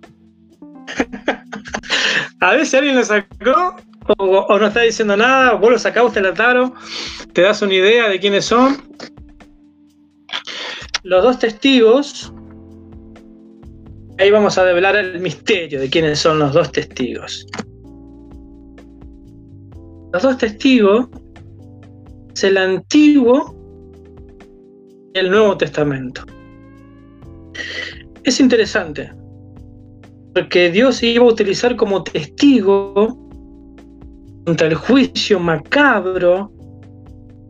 [2.41, 3.75] A ver si alguien lo sacó
[4.17, 6.73] o, no está diciendo nada, vos lo sacás, la taro,
[7.31, 8.81] te das una idea de quiénes son.
[11.03, 12.33] Los dos testigos,
[14.17, 17.45] ahí vamos a develar el misterio de quiénes son los dos testigos.
[20.11, 21.07] Los dos testigos
[22.35, 23.62] es el Antiguo
[25.13, 26.23] el Nuevo Testamento.
[28.23, 29.11] Es interesante,
[30.33, 33.17] porque Dios iba a utilizar como testigo
[34.45, 36.51] contra el juicio macabro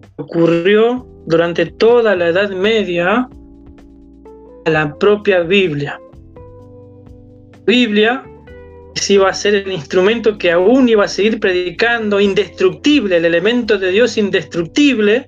[0.02, 3.30] que ocurrió durante toda la Edad Media
[4.66, 6.00] a la propia Biblia.
[7.66, 8.24] Biblia
[9.10, 13.92] iba a ser el instrumento que aún iba a seguir predicando, indestructible, el elemento de
[13.92, 15.28] Dios indestructible,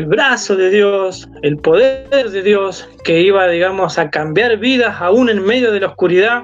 [0.00, 5.28] el brazo de Dios, el poder de Dios, que iba, digamos, a cambiar vidas aún
[5.28, 6.42] en medio de la oscuridad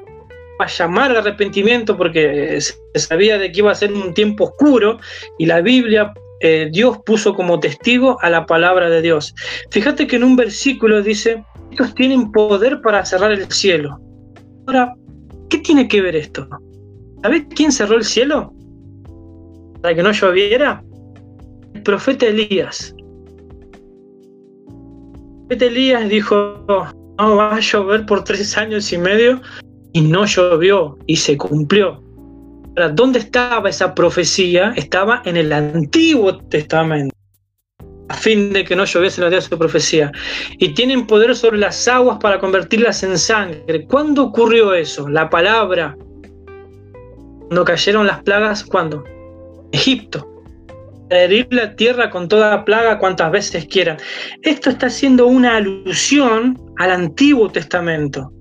[0.59, 4.99] a llamar al arrepentimiento porque se sabía de que iba a ser un tiempo oscuro
[5.39, 9.35] y la Biblia eh, Dios puso como testigo a la palabra de Dios.
[9.71, 13.99] Fíjate que en un versículo dice, ellos tienen poder para cerrar el cielo.
[14.67, 14.95] Ahora,
[15.49, 16.47] ¿qué tiene que ver esto?
[17.23, 18.53] ¿Sabes quién cerró el cielo?
[19.81, 20.83] Para que no lloviera.
[21.73, 22.96] El profeta Elías.
[25.49, 26.35] Elías dijo,
[27.19, 29.41] no va a llover por tres años y medio
[29.93, 32.03] y no llovió y se cumplió.
[32.77, 34.73] Ahora, ¿dónde estaba esa profecía?
[34.77, 37.15] Estaba en el Antiguo Testamento,
[38.09, 40.13] a fin de que no lloviese los días de su profecía.
[40.59, 43.87] Y tienen poder sobre las aguas para convertirlas en sangre.
[43.87, 45.09] ¿Cuándo ocurrió eso?
[45.09, 45.97] La palabra.
[47.47, 49.05] Cuando cayeron las plagas, ¿cuándo?
[49.73, 50.36] Egipto.
[51.09, 53.97] La tierra con toda plaga cuantas veces quieran.
[54.43, 58.33] Esto está haciendo una alusión al Antiguo Testamento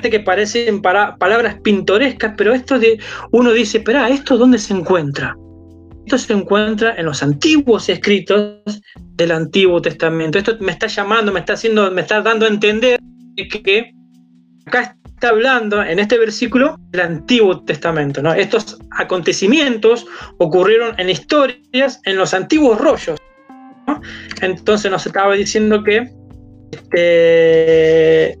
[0.00, 2.98] que parecen palabras pintorescas, pero esto de
[3.30, 5.36] uno dice, espera, ¿esto dónde se encuentra?
[6.06, 8.60] Esto se encuentra en los antiguos escritos
[9.16, 10.38] del Antiguo Testamento.
[10.38, 12.98] Esto me está llamando, me está haciendo, me está dando a entender
[13.36, 13.92] que
[14.66, 18.20] acá está hablando en este versículo del Antiguo Testamento.
[18.34, 20.04] Estos acontecimientos
[20.38, 23.20] ocurrieron en historias, en los antiguos rollos.
[24.40, 26.10] Entonces nos estaba diciendo que
[26.72, 28.36] este,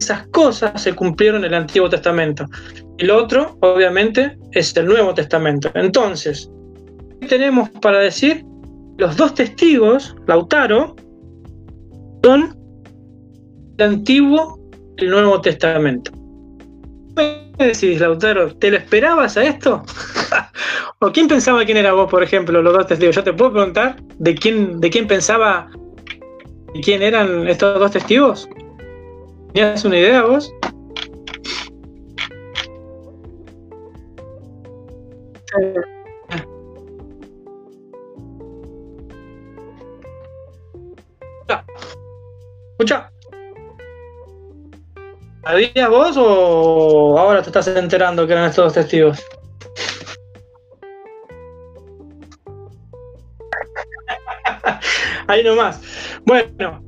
[0.00, 2.46] esas cosas se cumplieron en el Antiguo Testamento.
[2.98, 5.68] Y lo otro, obviamente, es el Nuevo Testamento.
[5.74, 6.48] Entonces,
[7.22, 8.44] ¿qué tenemos para decir?
[8.98, 10.94] Los dos testigos, Lautaro,
[12.22, 12.56] son
[13.78, 14.60] el Antiguo
[14.96, 16.19] y el Nuevo Testamento.
[17.58, 18.54] ¿Qué decís, Lautaro?
[18.56, 19.82] ¿Te lo esperabas a esto?
[20.98, 23.16] ¿O quién pensaba quién era vos, por ejemplo, los dos testigos?
[23.16, 25.70] Yo te puedo preguntar de quién, de quién pensaba
[26.82, 28.48] quién eran estos dos testigos.
[29.52, 30.52] ¿Tienes una idea vos?
[42.72, 43.12] Escucha.
[45.50, 49.18] ¿Sabías vos o ahora te estás enterando que eran estos dos testigos?
[55.26, 55.80] Ahí nomás.
[56.24, 56.80] Bueno,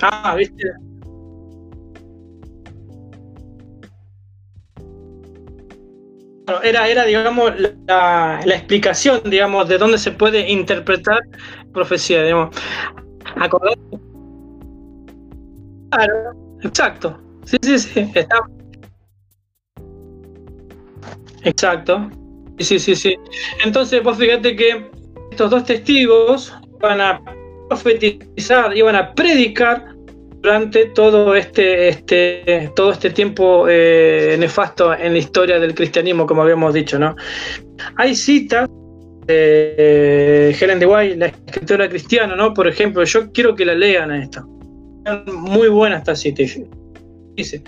[0.00, 0.62] Ah, viste.
[6.62, 7.52] era, era, digamos,
[7.88, 11.20] la, explicación, digamos, de dónde se puede interpretar
[11.72, 12.54] profecía, digamos.
[15.98, 16.32] Claro,
[16.62, 17.18] exacto.
[17.44, 18.12] Sí, sí, sí.
[18.14, 18.36] Está.
[21.42, 22.08] Exacto.
[22.60, 23.16] Sí, sí, sí.
[23.64, 24.90] Entonces, vos fíjate que
[25.32, 27.20] estos dos testigos van a
[27.68, 29.96] profetizar, iban a predicar
[30.40, 36.42] durante todo este, este, todo este tiempo eh, nefasto en la historia del cristianismo, como
[36.42, 37.16] habíamos dicho, ¿no?
[37.96, 38.68] Hay citas
[39.26, 42.54] de Helen de White, la escritora cristiana, ¿no?
[42.54, 44.44] Por ejemplo, yo quiero que la lean a esta.
[45.32, 46.42] Muy buena esta cita.
[47.34, 47.62] Dice,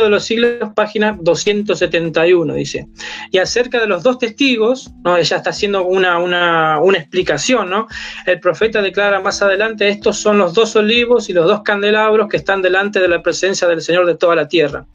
[0.00, 2.86] de los siglos, página 271, dice.
[3.30, 5.16] Y acerca de los dos testigos, ¿no?
[5.16, 7.86] ella está haciendo una, una, una, explicación, ¿no?
[8.26, 12.38] El profeta declara más adelante, estos son los dos olivos y los dos candelabros que
[12.38, 14.86] están delante de la presencia del Señor de toda la tierra.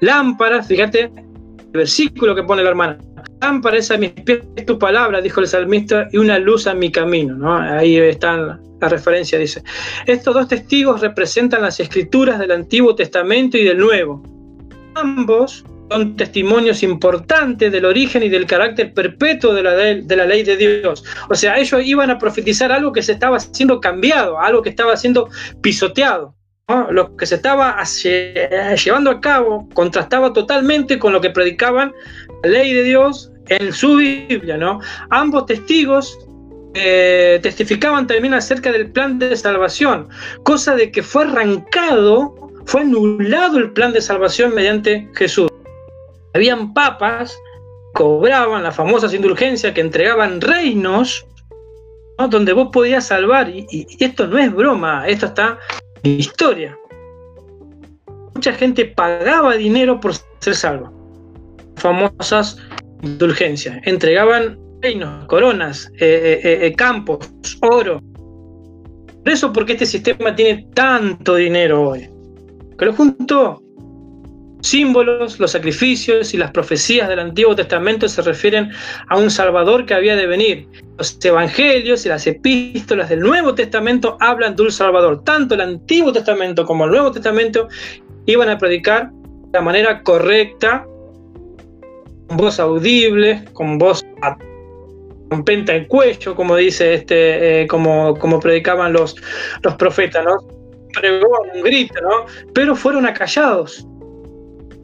[0.00, 1.10] Lámparas, fíjate
[1.72, 2.98] el versículo que pone la hermana.
[3.40, 6.90] Lámpara es a mis pies tu palabra, dijo el salmista, y una luz a mi
[6.90, 7.56] camino, ¿no?
[7.56, 9.62] Ahí está la referencia, dice.
[10.06, 14.22] Estos dos testigos representan las escrituras del Antiguo Testamento y del Nuevo
[14.96, 20.42] ambos son testimonios importantes del origen y del carácter perpetuo de la, de, la ley
[20.42, 21.04] de Dios.
[21.28, 24.96] O sea, ellos iban a profetizar algo que se estaba siendo cambiado, algo que estaba
[24.96, 25.28] siendo
[25.60, 26.34] pisoteado.
[26.90, 31.92] Lo que se estaba llevando a cabo contrastaba totalmente con lo que predicaban
[32.42, 34.56] la ley de Dios en su Biblia.
[34.56, 34.80] ¿no?
[35.10, 36.18] Ambos testigos
[36.76, 40.08] eh, testificaban también acerca del plan de salvación,
[40.42, 42.34] cosa de que fue arrancado
[42.66, 45.48] fue anulado el plan de salvación mediante Jesús.
[46.34, 47.38] Habían papas,
[47.94, 51.26] cobraban las famosas indulgencias que entregaban reinos
[52.28, 53.48] donde vos podías salvar.
[53.48, 55.58] Y, esto no es broma, esto está
[56.02, 56.76] en historia.
[58.34, 60.92] Mucha gente pagaba dinero por ser salvo.
[61.76, 62.58] Famosas
[63.02, 63.78] indulgencias.
[63.84, 68.00] Entregaban reinos, coronas, eh, eh, eh, campos, oro.
[69.22, 72.08] Por eso, porque este sistema tiene tanto dinero hoy
[72.78, 73.62] que lo juntó.
[74.62, 78.70] Símbolos, los sacrificios y las profecías del Antiguo Testamento se refieren
[79.08, 80.66] a un Salvador que había de venir.
[80.98, 85.22] Los evangelios y las epístolas del Nuevo Testamento hablan de un Salvador.
[85.24, 87.68] Tanto el Antiguo Testamento como el Nuevo Testamento
[88.24, 90.84] iban a predicar de la manera correcta,
[92.26, 94.04] con voz audible, con voz
[95.28, 99.16] con penta en cuello, como dice este, eh, como, como predicaban los,
[99.62, 100.36] los profetas, ¿no?
[101.54, 102.26] un grito, ¿no?
[102.54, 103.86] Pero fueron acallados.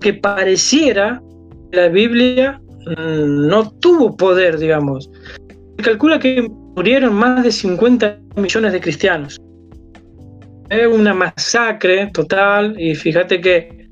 [0.01, 1.23] Que pareciera
[1.71, 5.11] que la Biblia mm, no tuvo poder, digamos.
[5.79, 9.41] Se calcula que murieron más de 50 millones de cristianos.
[10.69, 13.89] Es una masacre total y fíjate que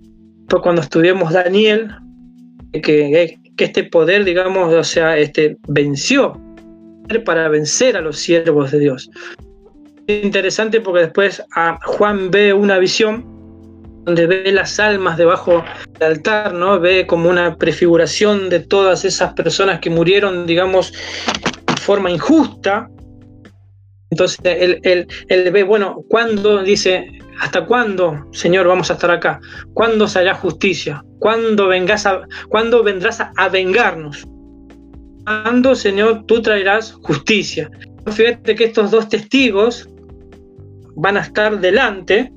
[0.48, 1.90] pues cuando estudiamos Daniel,
[2.82, 6.40] que, que este poder, digamos, o sea, este, venció
[7.24, 9.10] para vencer a los siervos de Dios
[10.18, 13.24] interesante porque después a Juan ve una visión
[14.04, 15.64] donde ve las almas debajo
[15.98, 16.80] del altar, ¿no?
[16.80, 22.88] Ve como una prefiguración de todas esas personas que murieron, digamos, de forma injusta.
[24.10, 26.62] Entonces él, él, ve, bueno, ¿cuándo?
[26.62, 27.06] Dice,
[27.40, 29.40] ¿hasta cuándo, Señor, vamos a estar acá?
[29.74, 31.03] ¿Cuándo se hará justicia?
[31.18, 34.26] ¿Cuándo, vengas a, ¿cuándo vendrás a, a vengarnos?
[35.24, 37.70] ¿Cuándo, Señor, tú traerás justicia?
[38.07, 39.88] Fíjate que estos dos testigos
[40.96, 42.33] van a estar delante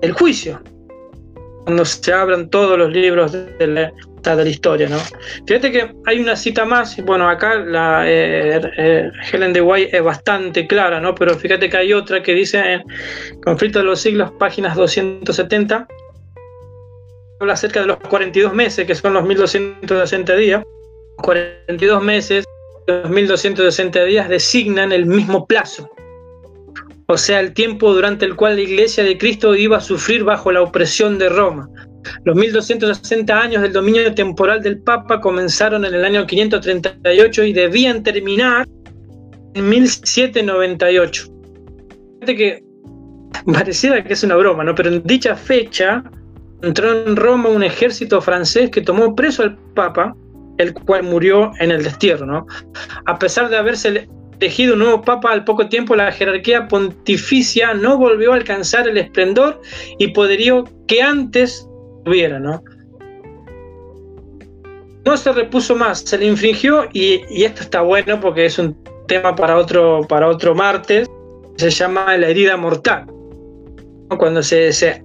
[0.00, 0.60] del juicio,
[1.64, 4.98] cuando se abran todos los libros de la, de la historia, ¿no?
[5.46, 10.02] Fíjate que hay una cita más, bueno, acá la eh, eh, Helen de White es
[10.02, 11.14] bastante clara, ¿no?
[11.14, 12.82] Pero fíjate que hay otra que dice en
[13.42, 15.86] Conflicto de los siglos, páginas 270,
[17.40, 20.62] habla acerca de los 42 meses, que son los 1260 días.
[21.18, 22.44] 42 meses,
[22.86, 25.90] los 1260 días designan el mismo plazo
[27.10, 30.52] o sea, el tiempo durante el cual la Iglesia de Cristo iba a sufrir bajo
[30.52, 31.66] la opresión de Roma.
[32.24, 38.02] Los 1260 años del dominio temporal del Papa comenzaron en el año 538 y debían
[38.02, 38.66] terminar
[39.54, 41.26] en 1798.
[42.20, 42.64] Fíjate que
[43.52, 44.74] pareciera que es una broma, ¿no?
[44.74, 46.02] Pero en dicha fecha
[46.62, 50.14] entró en Roma un ejército francés que tomó preso al Papa,
[50.58, 52.46] el cual murió en el destierro, ¿no?
[53.06, 54.08] A pesar de haberse
[54.40, 58.98] elegido un nuevo papa al poco tiempo, la jerarquía pontificia no volvió a alcanzar el
[58.98, 59.60] esplendor
[59.98, 61.67] y poderío que antes
[62.40, 62.62] ¿no?
[65.16, 69.56] Se repuso más, se le infringió y, esto está bueno porque es un tema para
[69.56, 71.08] otro, para otro martes,
[71.56, 73.06] se llama la herida mortal.
[74.18, 75.02] Cuando se, se,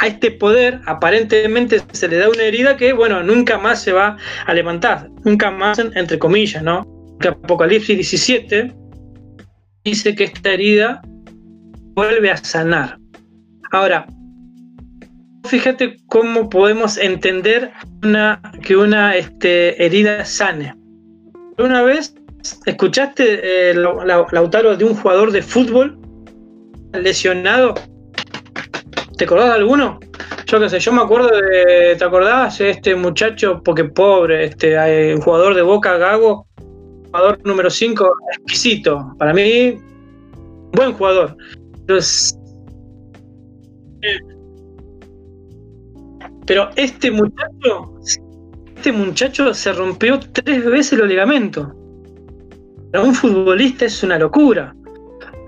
[0.00, 4.16] a este poder aparentemente se le da una herida que, bueno, nunca más se va
[4.46, 6.86] a levantar, nunca más, entre comillas, ¿no?
[7.26, 8.72] Apocalipsis 17
[9.84, 11.02] dice que esta herida
[11.94, 12.98] vuelve a sanar.
[13.72, 14.06] Ahora,
[15.44, 17.72] fíjate cómo podemos entender
[18.62, 20.74] que una este, herida sane.
[21.58, 22.14] Una vez
[22.66, 25.98] escuchaste, eh, Lautaro, de un jugador de fútbol
[26.92, 27.74] lesionado.
[29.16, 30.00] ¿Te acordás de alguno?
[30.46, 32.60] Yo qué sé, yo me acuerdo de, ¿te acordás?
[32.60, 36.46] Este muchacho, porque pobre, este, un jugador de Boca Gago,
[37.06, 39.14] jugador número 5 exquisito.
[39.18, 39.78] Para mí,
[40.72, 41.36] buen jugador.
[46.46, 47.94] Pero, este muchacho,
[48.76, 51.68] este muchacho se rompió tres veces los ligamentos.
[52.92, 54.74] Para un futbolista es una locura.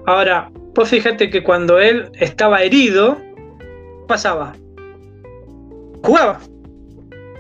[0.07, 4.55] Ahora, pues fíjate que cuando él estaba herido, ¿qué pasaba?
[6.03, 6.40] Jugaba.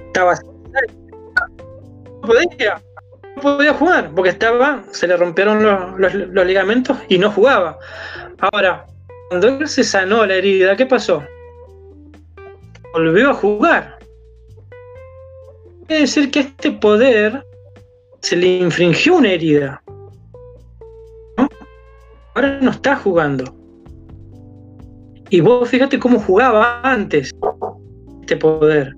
[0.06, 0.34] Estaba.
[2.22, 2.80] No podía
[3.40, 5.62] podía jugar porque estaba, se le rompieron
[5.98, 7.78] los, ligamentos y no jugaba.
[8.38, 8.86] Ahora,
[9.28, 11.22] cuando él se sanó la herida, ¿qué pasó?
[12.96, 13.98] Volvió a jugar.
[15.86, 17.44] Quiere decir que este poder
[18.22, 19.82] se le infringió una herida.
[22.34, 23.54] Ahora no está jugando.
[25.28, 27.30] Y vos fíjate cómo jugaba antes
[28.22, 28.94] este poder.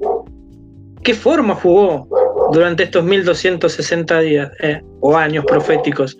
[1.03, 2.07] ¿Qué forma jugó?
[2.53, 6.17] durante estos 1260 días eh, o años proféticos.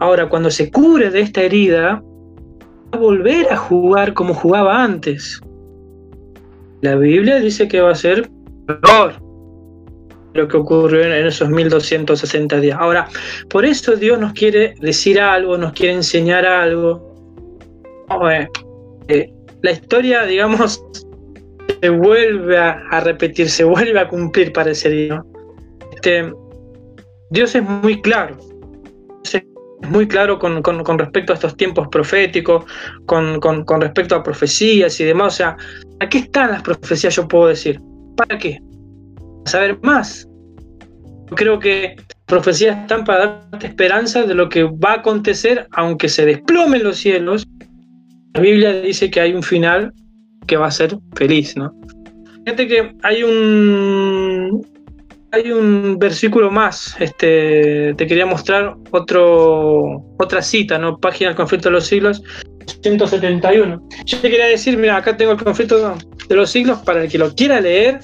[0.00, 5.40] Ahora, cuando se cubre de esta herida, va a volver a jugar como jugaba antes.
[6.82, 8.28] La Biblia dice que va a ser
[8.66, 9.28] peor
[10.34, 12.78] lo que ocurrió en esos 1260 días.
[12.80, 13.08] Ahora,
[13.50, 17.04] por eso Dios nos quiere decir algo, nos quiere enseñar algo.
[19.08, 20.82] Eh, la historia, digamos,
[21.80, 25.22] se vuelve a, repetir, se vuelve a cumplir, parecería.
[25.94, 26.32] Este,
[27.30, 28.38] Dios es muy claro.
[29.82, 30.62] Muy claro con,
[30.98, 32.64] respecto a estos tiempos proféticos,
[33.06, 35.34] con, respecto a profecías y demás.
[35.34, 35.56] O sea,
[36.00, 37.14] ¿a qué están las profecías?
[37.14, 37.80] Yo puedo decir.
[38.16, 38.60] ¿Para qué?
[39.16, 40.28] Para saber más.
[41.36, 46.26] Creo que profecías están para darte esperanza de lo que va a acontecer, aunque se
[46.26, 47.46] desplomen los cielos.
[48.34, 49.92] La Biblia dice que hay un final
[50.46, 51.72] que va a ser feliz, ¿no?
[52.44, 54.17] Fíjate que hay un,
[55.38, 60.98] hay un versículo más, este, te quería mostrar otro, otra cita, ¿no?
[60.98, 62.22] Página del conflicto de los siglos,
[62.82, 63.88] 171.
[64.04, 65.96] Yo te quería decir, mira, acá tengo el conflicto
[66.28, 68.00] de los siglos para el que lo quiera leer,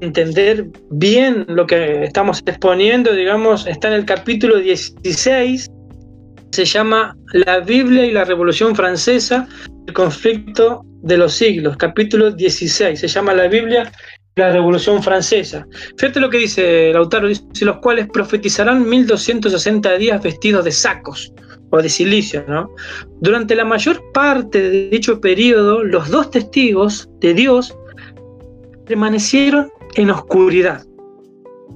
[0.00, 5.70] entender bien lo que estamos exponiendo, digamos, está en el capítulo 16,
[6.50, 9.48] se llama La Biblia y la Revolución Francesa,
[9.86, 13.90] el conflicto de los siglos, capítulo 16, se llama La Biblia
[14.36, 15.66] la Revolución Francesa.
[15.96, 21.32] Fíjate lo que dice Lautaro, dice, los cuales profetizarán 1260 días vestidos de sacos
[21.70, 22.74] o de silicio, ¿no?
[23.20, 27.76] Durante la mayor parte de dicho periodo, los dos testigos de Dios
[28.86, 30.84] permanecieron en oscuridad.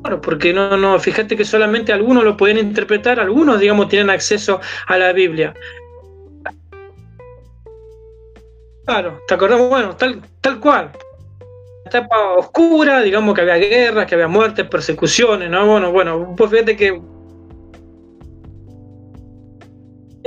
[0.03, 4.61] Claro, porque no, no, fíjate que solamente algunos lo pueden interpretar, algunos, digamos, tienen acceso
[4.87, 5.55] a la Biblia.
[8.85, 9.69] Claro, ¿te acordamos?
[9.69, 10.93] Bueno, tal, tal cual
[11.87, 15.67] etapa oscura, digamos que había guerras, que había muertes, persecuciones, ¿no?
[15.67, 17.01] Bueno, bueno, pues fíjate que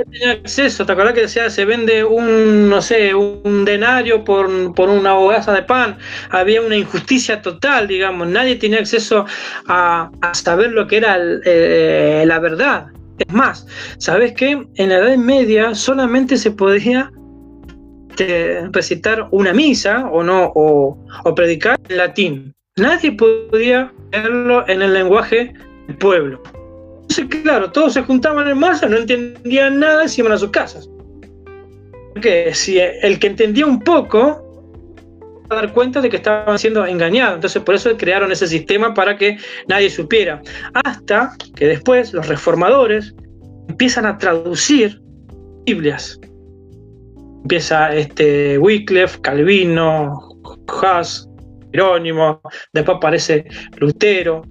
[0.04, 5.16] tenía acceso, ¿te acuerdas que decía se vende un, no sé, un denario por, una
[5.16, 5.98] hogaza de pan?
[6.30, 9.26] Había una injusticia total, digamos, nadie tenía acceso
[9.66, 12.86] a, saber lo que era eh, la verdad.
[13.18, 13.66] Es más,
[13.98, 14.66] ¿sabes qué?
[14.76, 17.10] En la Edad Media solamente se podía
[18.20, 22.54] este, recitar una misa o no o, predicar en latín.
[22.76, 25.52] Nadie podía leerlo en el lenguaje
[25.86, 26.42] del pueblo.
[27.02, 30.50] Entonces, claro, todos se juntaban en masa, no entendían nada y se iban a sus
[30.50, 30.88] casas.
[32.12, 34.46] Porque si el que entendía un poco
[35.48, 37.34] a dar cuenta de que estaban siendo engañados.
[37.34, 40.40] Entonces, por eso crearon ese sistema para que nadie supiera.
[40.84, 43.14] Hasta que después los reformadores
[43.68, 45.00] empiezan a traducir
[45.66, 46.20] Biblias
[47.42, 50.18] empieza este Wycliffe, Calvino,
[50.82, 51.28] Haas,
[51.72, 52.40] Jerónimo,
[52.72, 53.44] después aparece
[53.78, 54.42] Lutero,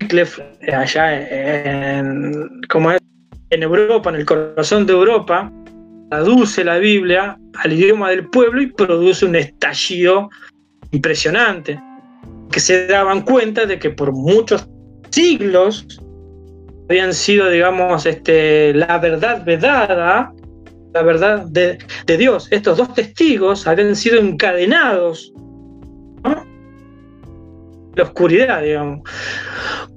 [0.00, 5.52] Wycliffe eh, allá en, como en Europa, en el corazón de Europa,
[6.10, 10.28] traduce la Biblia al idioma del pueblo y produce un estallido
[10.90, 11.80] impresionante,
[12.50, 14.68] que se daban cuenta de que por muchos
[15.10, 15.86] siglos
[16.88, 20.32] habían sido, digamos, este, la verdad vedada
[20.94, 21.78] la verdad de,
[22.16, 22.48] Dios.
[22.50, 25.32] Estos dos testigos habían sido encadenados
[27.96, 29.00] la oscuridad, digamos.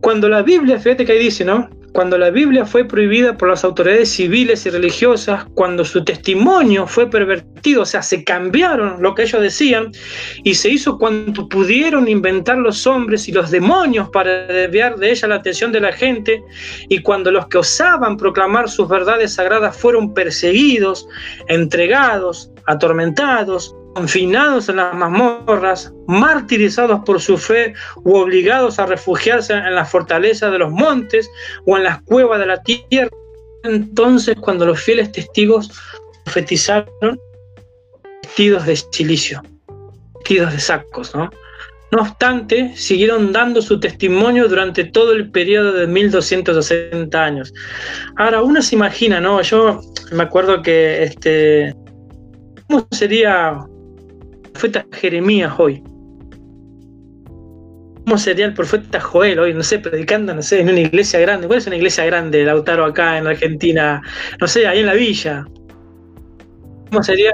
[0.01, 1.69] Cuando la Biblia, fíjate ahí dice, ¿no?
[1.97, 7.09] Cuando la Biblia fue prohibida por las autoridades civiles y religiosas, cuando su testimonio fue
[7.09, 9.91] pervertido, o sea, se cambiaron lo que ellos decían
[10.43, 15.27] y se hizo cuanto pudieron inventar los hombres y los demonios para desviar de ella
[15.27, 16.43] la atención de la gente,
[16.87, 21.07] y cuando los que osaban proclamar sus verdades sagradas fueron perseguidos,
[21.47, 27.73] entregados, atormentados, confinados en las mazmorras, martirizados por su fe
[28.03, 31.27] u obligados a refugiarse en las fortalezas de los montes
[31.65, 33.09] o en las cuevas de la tierra.
[33.63, 35.71] Entonces, cuando los fieles testigos
[36.25, 37.19] profetizaron
[38.21, 39.41] vestidos de silicio,
[40.19, 41.31] vestidos de sacos, ¿no?
[41.91, 47.51] No obstante, siguieron dando su testimonio durante todo el periodo de 1260 años.
[48.17, 49.41] Ahora, uno se imagina, ¿no?
[49.41, 49.81] Yo
[50.11, 51.73] me acuerdo que este.
[52.67, 53.65] ¿Cómo sería
[54.57, 55.83] profeta Jeremías hoy?
[58.05, 59.53] ¿Cómo sería el profeta Joel hoy?
[59.53, 61.45] No sé, predicando, no sé, en una iglesia grande.
[61.45, 64.01] ¿Cuál es una iglesia grande, Lautaro, acá en Argentina?
[64.41, 65.45] No sé, ahí en la villa.
[66.89, 67.31] ¿Cómo sería?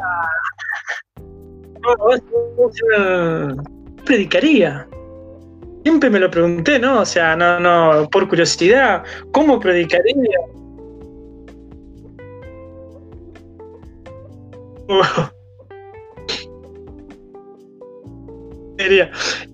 [4.04, 4.88] predicaría?
[5.84, 7.02] Siempre me lo pregunté, ¿no?
[7.02, 10.40] O sea, no, no, por curiosidad, ¿cómo predicaría?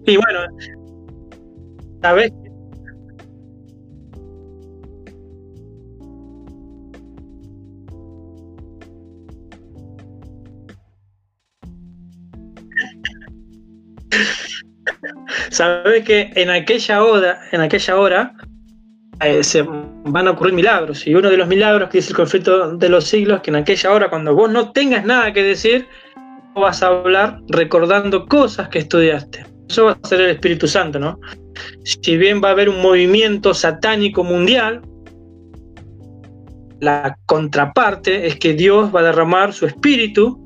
[0.06, 0.40] Y bueno,
[2.02, 2.32] ¿sabes?
[15.52, 18.34] Sabes que en aquella hora, en aquella hora
[19.22, 21.06] eh, se van a ocurrir milagros.
[21.06, 23.92] Y uno de los milagros que dice el conflicto de los siglos, que en aquella
[23.92, 25.88] hora, cuando vos no tengas nada que decir,
[26.56, 29.46] vas a hablar recordando cosas que estudiaste.
[29.70, 31.20] Eso va a ser el Espíritu Santo, ¿no?
[31.84, 34.82] Si bien va a haber un movimiento satánico mundial,
[36.80, 40.40] la contraparte es que Dios va a derramar su espíritu.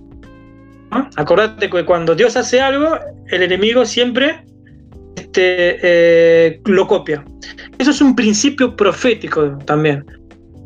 [1.16, 2.98] Acordate que cuando Dios hace algo,
[3.28, 4.44] el enemigo siempre
[5.16, 7.24] este, eh, lo copia.
[7.78, 10.06] Eso es un principio profético también.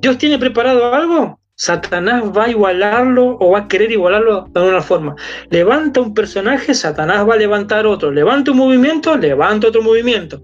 [0.01, 4.82] Dios tiene preparado algo, Satanás va a igualarlo o va a querer igualarlo de alguna
[4.82, 5.16] forma.
[5.49, 8.12] Levanta un personaje, Satanás va a levantar otro.
[8.12, 10.39] Levanta un movimiento, levanta otro movimiento.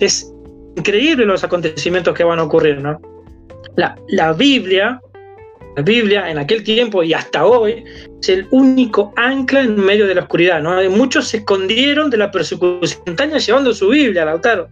[0.00, 0.32] Es
[0.76, 3.00] increíble los acontecimientos que van a ocurrir, ¿no?
[3.76, 5.00] La, la Biblia
[5.76, 7.84] la Biblia en aquel tiempo y hasta hoy
[8.20, 10.62] es el único ancla en medio de la oscuridad.
[10.62, 10.80] ¿no?
[10.90, 14.68] Muchos se escondieron de la persecución llevando su Biblia, Lautaro.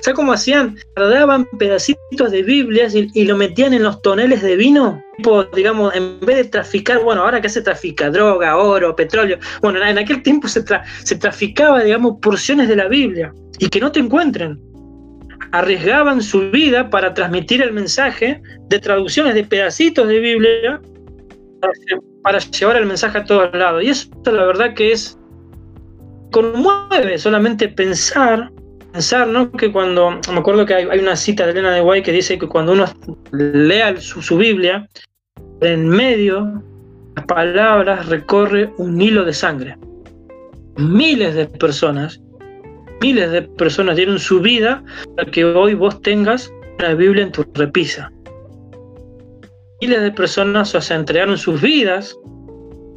[0.00, 0.76] ¿Sabes cómo hacían?
[0.96, 5.02] Guardaban pedacitos de Biblias y, lo metían en los toneles de vino.
[5.16, 9.38] Tipo, digamos, en vez de traficar, bueno, ahora que se trafica droga, oro, petróleo.
[9.60, 10.64] Bueno, en aquel tiempo se,
[11.04, 14.58] se traficaba, digamos, porciones de la Biblia y que no te encuentren
[15.52, 20.80] arriesgaban su vida para transmitir el mensaje de traducciones de pedacitos de Biblia
[22.22, 23.82] para, llevar el mensaje a todos lados.
[23.82, 25.18] Y eso la verdad que es
[26.30, 28.50] conmueve solamente pensar,
[28.92, 29.50] pensar, ¿no?
[29.52, 32.46] Que cuando, me acuerdo que hay, una cita de Elena de Guay que dice que
[32.46, 32.84] cuando uno
[33.32, 34.86] lea su, su Biblia,
[35.60, 36.62] en medio
[37.16, 39.76] las palabras recorre un hilo de sangre.
[40.76, 42.20] Miles de personas
[43.00, 44.82] miles de personas dieron su vida
[45.16, 48.10] para que hoy vos tengas una Biblia en tu repisa.
[49.80, 52.16] Miles de personas o sea, entregaron sus vidas,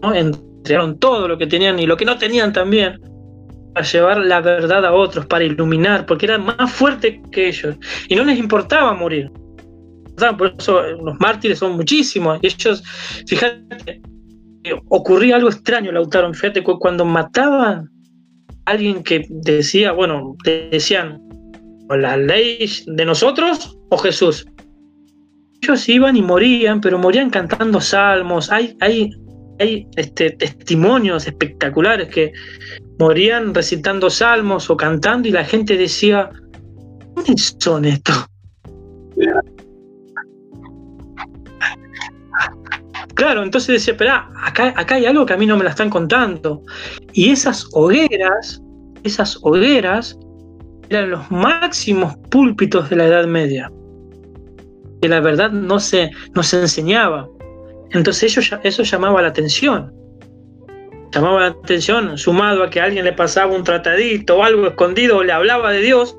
[0.01, 0.13] ¿no?
[0.13, 2.99] entregaron todo lo que tenían y lo que no tenían también,
[3.73, 7.75] para llevar la verdad a otros, para iluminar, porque eran más fuertes que ellos
[8.09, 9.31] y no les importaba morir.
[10.37, 12.39] Por eso los mártires son muchísimos.
[12.41, 12.83] Y ellos,
[13.25, 14.01] fíjate,
[14.89, 16.31] ocurría algo extraño, Lautaro.
[16.33, 17.89] Fíjate, cuando mataban
[18.65, 21.21] alguien que decía, bueno, decían,
[21.89, 24.45] o la ley de nosotros o Jesús.
[25.61, 28.51] Ellos iban y morían, pero morían cantando salmos.
[28.51, 29.11] Hay, hay,
[29.59, 32.31] hay este, testimonios espectaculares que
[32.97, 36.29] morían recitando salmos o cantando y la gente decía,
[37.15, 38.25] ¿quiénes son estos?
[43.21, 45.91] Claro, entonces decía, espera, acá, acá hay algo que a mí no me la están
[45.91, 46.63] contando.
[47.13, 48.59] Y esas hogueras,
[49.03, 50.17] esas hogueras
[50.89, 53.71] eran los máximos púlpitos de la Edad Media.
[55.03, 57.29] Que la verdad no se, no se enseñaba.
[57.91, 59.93] Entonces eso, eso llamaba la atención.
[61.13, 65.23] Llamaba la atención, sumado a que alguien le pasaba un tratadito o algo escondido o
[65.23, 66.17] le hablaba de Dios,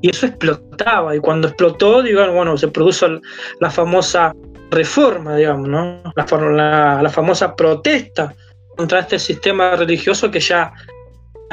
[0.00, 1.16] y eso explotaba.
[1.16, 3.20] Y cuando explotó, digo, bueno, se produjo
[3.58, 4.32] la famosa
[4.70, 6.02] reforma, digamos, ¿no?
[6.16, 8.34] La, la, famosa protesta
[8.76, 10.72] contra este sistema religioso que ya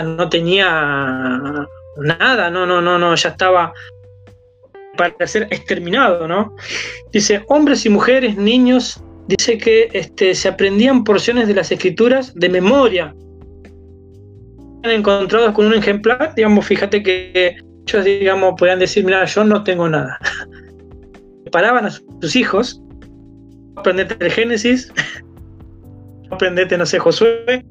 [0.04, 3.74] no tenía nada, no, no, no, no, ya estaba
[4.96, 6.56] para ser exterminado, ¿no?
[7.12, 12.50] Dice, hombres y mujeres, niños, dice que este, se aprendían porciones de las escrituras de
[12.50, 13.14] memoria.
[14.84, 17.58] Encontrados con un ejemplar, digamos, fíjate que
[17.88, 20.20] ellos, digamos, podían decir, mira, yo no tengo nada.
[21.52, 22.82] Paraban a sus hijos
[23.78, 24.92] aprendete el Génesis,
[26.32, 27.64] aprendete, no sé, Josué,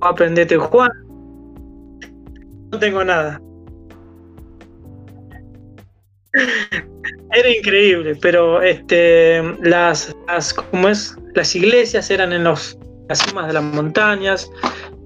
[0.00, 0.90] aprendete Juan.
[2.72, 3.40] No tengo nada.
[7.32, 10.54] Era increíble, pero este, las, las,
[10.88, 11.16] es?
[11.34, 14.50] las iglesias eran en los, las cimas de las montañas,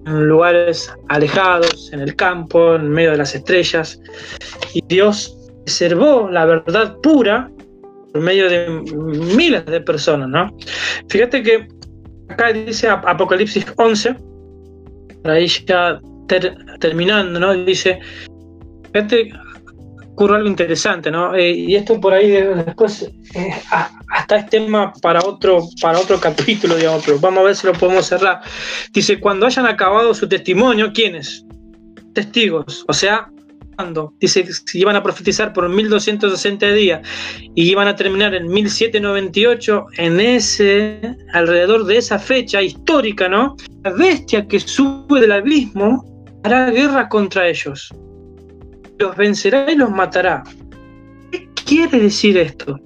[0.06, 4.00] en lugares alejados, en el campo, en medio de las estrellas.
[4.72, 7.50] Y Dios preservó la verdad pura
[8.12, 8.68] por medio de
[9.36, 10.56] miles de personas, ¿no?
[11.08, 11.68] Fíjate que
[12.28, 14.16] acá dice Apocalipsis 11,
[15.24, 16.00] ahí ya
[16.80, 17.54] terminando, ¿no?
[17.54, 18.00] Dice,
[18.92, 19.32] fíjate,
[20.12, 21.34] ocurre algo interesante, ¿no?
[21.34, 23.54] Eh, y esto por ahí después, eh,
[24.08, 27.72] hasta es tema para otro, para otro capítulo, digamos, pero vamos a ver si lo
[27.72, 28.40] podemos cerrar.
[28.92, 31.44] Dice, cuando hayan acabado su testimonio, ¿quiénes?
[32.14, 33.31] Testigos, o sea,
[34.20, 37.06] dice que iban a profetizar por 1260 días
[37.54, 43.56] y iban a terminar en 1798, en ese, alrededor de esa fecha histórica, ¿no?
[43.84, 46.04] La bestia que sube del abismo
[46.44, 47.92] hará guerra contra ellos
[49.02, 50.42] los vencerá y los matará.
[51.30, 52.78] ¿Qué quiere decir esto?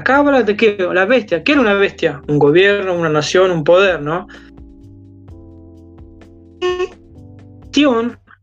[0.00, 2.20] Acá habla de que la bestia, ¿qué era una bestia?
[2.28, 4.26] Un gobierno, una nación, un poder, ¿no?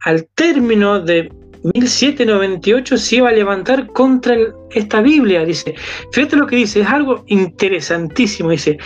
[0.04, 1.32] al término de
[1.64, 4.36] 1798 se iba a levantar contra
[4.72, 5.76] esta Biblia, dice.
[6.12, 8.78] Fíjate lo que dice, es algo interesantísimo, dice.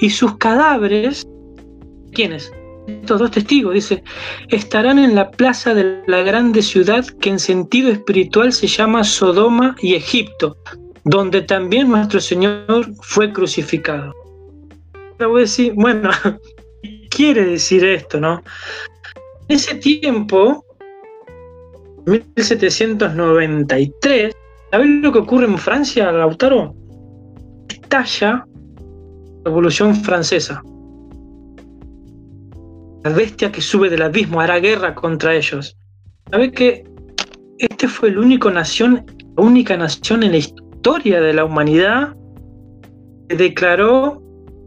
[0.00, 1.26] Y sus cadáveres,
[2.12, 2.52] ¿quiénes?
[2.88, 4.02] estos dos testigos, dice,
[4.48, 9.76] estarán en la plaza de la grande ciudad que en sentido espiritual se llama Sodoma
[9.80, 10.56] y Egipto,
[11.04, 14.14] donde también nuestro Señor fue crucificado.
[15.12, 16.10] Ahora voy a decir, bueno,
[16.82, 18.42] ¿qué quiere decir esto, no?
[19.48, 20.64] En ese tiempo,
[22.08, 24.34] 1793,
[24.70, 26.74] ¿sabes lo que ocurre en Francia, Lautaro?
[27.68, 28.46] Estalla la
[29.44, 30.62] Revolución Francesa
[33.04, 35.76] la bestia que sube del abismo hará guerra contra ellos.
[36.30, 36.84] ¿Sabe que
[37.58, 39.04] este fue el único nación,
[39.36, 42.14] la única nación en la historia de la humanidad
[43.28, 44.22] que declaró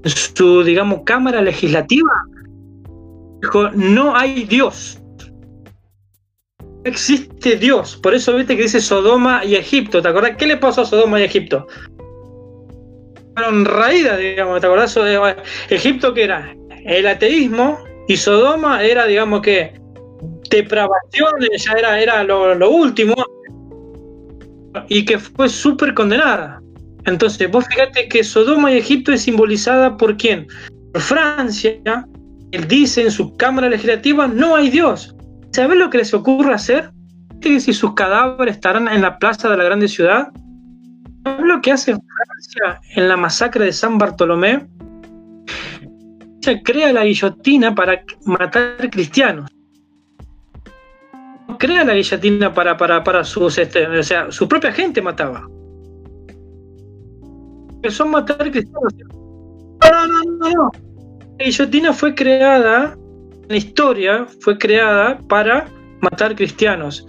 [0.06, 2.12] su, digamos, cámara legislativa?
[3.42, 5.01] Dijo, no hay Dios.
[6.84, 7.98] Existe Dios.
[7.98, 10.02] Por eso viste que dice Sodoma y Egipto.
[10.02, 10.36] ¿Te acordás?
[10.38, 11.68] ¿Qué le pasó a Sodoma y Egipto?
[13.36, 14.98] Fueron raídas, digamos, ¿te acordás?
[15.70, 16.56] Egipto que era
[16.86, 19.74] el ateísmo, y Sodoma era, digamos que,
[20.50, 23.16] depravación, ya era, era lo, último,
[24.90, 26.62] y que fue súper condenada.
[27.06, 30.48] Entonces, vos fíjate que Sodoma y Egipto es simbolizada por quién?
[30.94, 32.06] Por Francia.
[32.52, 35.16] Él dice en su Cámara Legislativa, no hay Dios.
[35.54, 36.92] ¿Sabes lo que les ocurre hacer?
[37.42, 40.30] Que si sus cadáveres estarán en la plaza de la grande ciudad.
[41.24, 44.68] ¿Sabes lo que hace Francia en la masacre de San Bartolomé?
[46.64, 49.50] crea la guillotina para matar cristianos.
[51.60, 55.48] Crea la guillotina para, para, para sus, este, o sea, su propia gente mataba.
[57.84, 58.94] Que son matar cristianos.
[59.82, 60.72] No, no, no, no.
[61.38, 63.01] La guillotina fue creada, en
[63.52, 65.68] la historia, fue creada para
[66.02, 67.06] matar cristianos.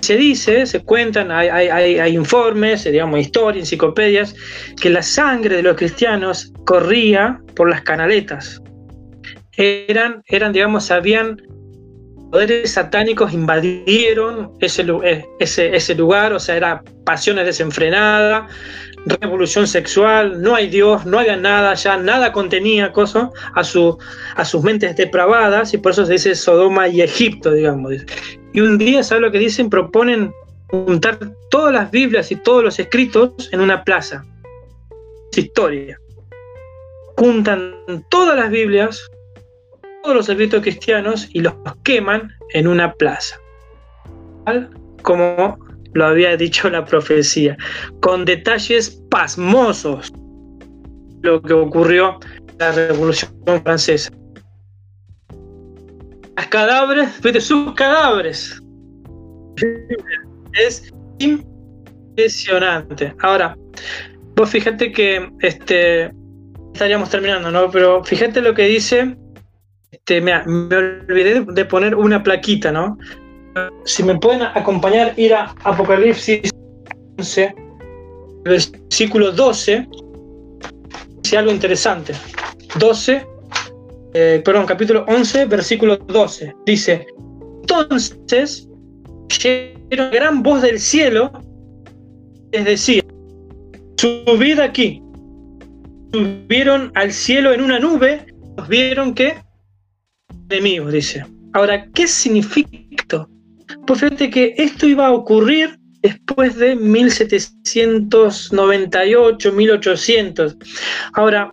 [0.00, 4.34] Se dice, se cuentan, hay, informes, digamos, historias, enciclopedias,
[4.80, 8.60] que la sangre de los cristianos corría por las canaletas
[9.56, 11.40] eran, eran digamos, habían
[12.30, 18.52] poderes satánicos invadieron ese, eh, ese lugar, o sea, era pasiones desenfrenadas,
[19.06, 23.96] revolución sexual, no hay Dios, no había nada, ya nada contenía cosas a, su,
[24.34, 27.94] a sus mentes depravadas, y por eso se dice Sodoma y Egipto, digamos.
[28.52, 29.70] Y un día, ¿sabes lo que dicen?
[29.70, 30.32] Proponen
[30.68, 31.18] juntar
[31.50, 34.24] todas las Biblias y todos los escritos en una plaza.
[35.30, 36.00] Es historia.
[37.16, 37.74] Juntan
[38.10, 39.08] todas las Biblias,
[40.04, 43.38] los escritos cristianos y los queman en una plaza.
[45.02, 45.58] Como
[45.96, 47.56] lo había dicho la profecía,
[48.00, 50.12] con detalles pasmosos
[51.22, 52.18] lo que ocurrió
[52.48, 53.32] en la Revolución
[53.64, 54.12] Francesa.
[56.36, 58.62] Las cadáveres, fíjate, sus cadáveres.
[60.52, 63.14] Es impresionante.
[63.22, 63.56] Ahora,
[64.36, 66.12] vos fíjate que este
[66.74, 67.70] estaríamos terminando, ¿no?
[67.70, 69.16] Pero fíjate lo que dice
[69.90, 70.34] este, me
[70.76, 72.98] olvidé de poner una plaquita, ¿no?
[73.84, 76.50] Si me pueden acompañar, ir a Apocalipsis
[77.18, 77.54] 11,
[78.44, 79.86] versículo 12,
[81.22, 82.12] dice algo interesante.
[82.78, 83.26] 12,
[84.14, 86.54] eh, perdón, capítulo 11, versículo 12.
[86.66, 87.06] Dice,
[87.62, 88.68] entonces,
[89.92, 91.32] una gran voz del cielo,
[92.52, 93.04] es decir,
[93.96, 95.02] subid aquí,
[96.12, 98.26] subieron al cielo en una nube,
[98.68, 99.34] vieron que
[100.50, 101.24] enemigos, dice.
[101.54, 102.85] Ahora, ¿qué significa?
[103.86, 110.56] Pues fíjate que esto iba a ocurrir después de 1798, 1800.
[111.14, 111.52] Ahora,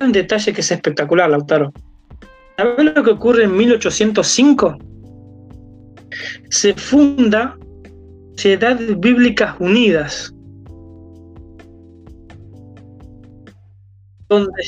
[0.00, 1.72] un detalle que es espectacular, Lautaro.
[2.56, 4.78] ¿Sabes lo que ocurre en 1805?
[6.50, 7.56] Se funda
[8.32, 10.34] Sociedades Bíblicas Unidas,
[14.28, 14.62] donde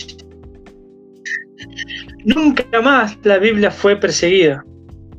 [2.25, 4.65] nunca más la Biblia fue perseguida.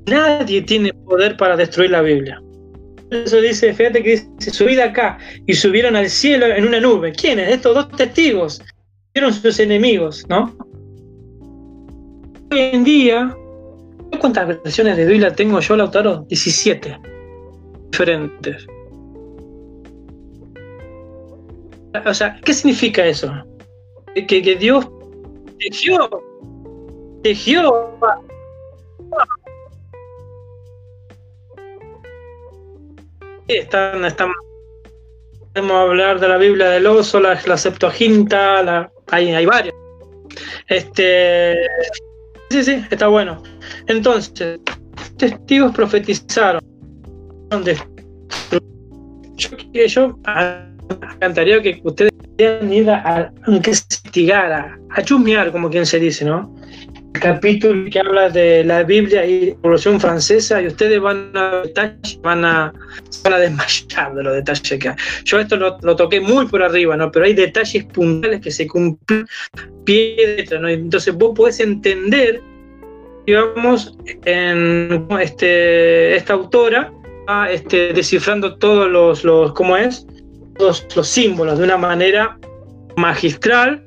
[0.08, 2.42] Nadie tiene poder para destruir la Biblia.
[3.12, 7.12] Eso dice, fíjate que dice, subí acá y subieron al cielo en una nube.
[7.12, 7.50] ¿Quiénes?
[7.50, 8.62] Estos dos testigos.
[9.14, 10.56] Fueron sus enemigos, ¿no?
[12.52, 13.36] Hoy en día,
[14.20, 16.26] ¿cuántas versiones de Biblia tengo yo, Lautaro?
[16.30, 17.00] 17.
[17.92, 18.68] Diferentes.
[22.06, 23.32] O sea, ¿qué significa eso?
[24.14, 24.86] Que, que Dios
[25.60, 26.10] tejió,
[27.24, 27.98] tejió
[33.48, 34.32] están, están,
[35.54, 39.76] podemos hablar de la Biblia del oso, la, la Septuaginta, la, hay, hay varias.
[40.68, 41.56] Este,
[42.50, 43.42] sí, sí, está bueno.
[43.88, 44.60] Entonces,
[45.18, 46.62] testigos profetizaron.
[49.36, 49.50] Yo,
[49.88, 50.20] yo
[51.16, 56.54] encantaría que ustedes ir a, investigar, a, a chusmear, como quien se dice, ¿no?
[57.20, 61.64] Capítulo que habla de la Biblia y la Revolución Francesa y ustedes van a
[62.22, 62.74] van a,
[63.24, 64.96] van a desmayar de los detalles que hay.
[65.24, 67.12] Yo esto lo, toqué muy por arriba, ¿no?
[67.12, 69.28] Pero hay detalles puntuales que se cumplen
[69.84, 70.68] pie de ¿no?
[70.68, 72.42] Entonces vos podés entender,
[73.26, 76.92] digamos, en este, esta autora,
[77.50, 80.06] este, descifrando todos los, los, ¿cómo es?
[80.58, 82.38] Todos los símbolos de una manera
[82.96, 83.85] magistral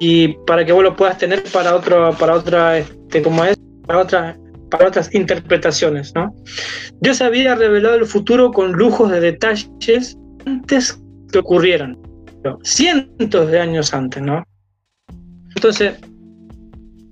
[0.00, 4.00] y para que vos lo puedas tener para otro, para otra, este, como es, para
[4.00, 4.36] otra,
[4.70, 6.34] para otras interpretaciones, ¿no?
[7.00, 10.98] Dios había revelado el futuro con lujos de detalles antes
[11.30, 11.98] que ocurrieran,
[12.62, 14.42] cientos de años antes, ¿no?
[15.54, 15.94] Entonces,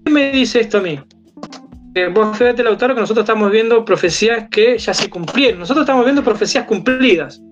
[0.04, 0.98] ¿qué me dice esto a mí?
[1.94, 5.60] Eh, vos fíjate, autor que nosotros estamos viendo profecías que ya se cumplieron.
[5.60, 7.42] Nosotros estamos viendo profecías cumplidas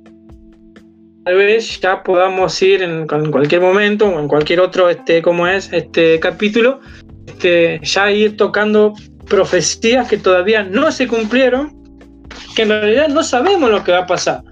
[1.27, 5.73] tal vez ya podamos ir en, cualquier momento o en cualquier otro, este, como es,
[5.73, 6.79] este capítulo,
[7.27, 8.95] este, ya ir tocando
[9.29, 11.75] profecías que todavía no se cumplieron,
[12.55, 14.43] que en realidad no sabemos lo que va a pasar.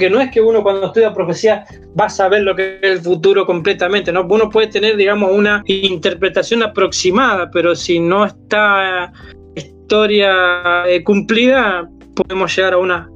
[0.00, 1.64] Que no es que uno cuando estudia profecía
[1.98, 4.26] va a saber lo que es el futuro completamente, ¿no?
[4.28, 9.12] Uno puede tener, digamos, una interpretación aproximada, pero si no está
[9.54, 13.08] historia eh, cumplida, podemos llegar a una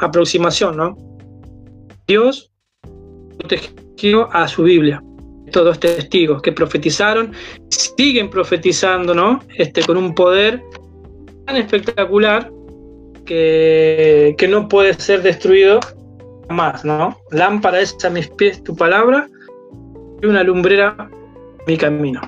[0.00, 1.09] aproximación, ¿no?
[2.10, 2.50] Dios
[3.38, 5.00] protegió a su Biblia.
[5.46, 7.32] Estos testigos que profetizaron,
[7.68, 9.38] siguen profetizando, ¿no?
[9.56, 10.60] Este, con un poder
[11.46, 12.50] tan espectacular
[13.24, 15.78] que, que no puede ser destruido
[16.48, 17.16] jamás, ¿no?
[17.30, 19.28] Lámpara es a mis pies tu palabra
[20.20, 21.08] y una lumbrera
[21.68, 22.20] mi camino.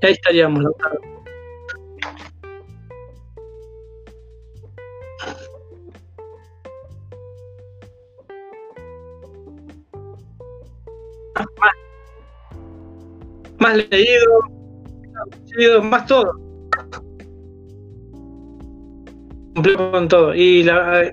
[0.00, 0.64] Y ahí estaríamos,
[13.58, 14.40] más, leído,
[15.82, 16.32] más todo.
[19.54, 20.34] Completo con todo.
[20.34, 21.12] Y la.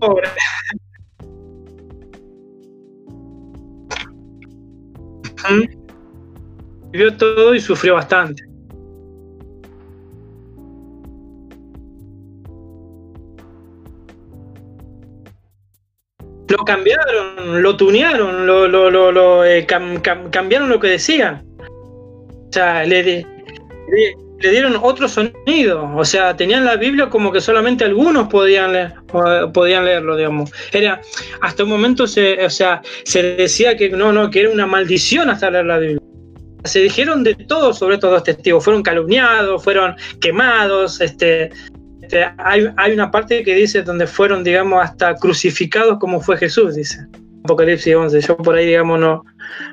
[0.00, 0.28] Pobre.
[6.90, 8.42] Vivió todo y sufrió bastante.
[16.48, 21.44] Lo cambiaron, lo tunearon, lo, lo, lo, eh, cambiaron lo que decían.
[22.48, 25.90] O sea, le, le, dieron otro sonido.
[25.96, 28.94] O sea, tenían la Biblia como que solamente algunos podían, leer,
[29.52, 30.50] podían leerlo, digamos.
[30.72, 31.00] Era,
[31.40, 35.30] hasta un momento se, o sea, se decía que no, no, que era una maldición
[35.30, 36.00] hasta leer la Biblia.
[36.64, 38.64] Se dijeron de todo sobre estos dos testigos.
[38.64, 41.50] Fueron calumniados, fueron quemados, este,
[42.06, 47.04] este, hay, una parte que dice donde fueron, digamos, hasta crucificados como fue Jesús, dice.
[47.44, 48.20] Apocalipsis 11.
[48.20, 49.24] Yo por ahí, digamos, no,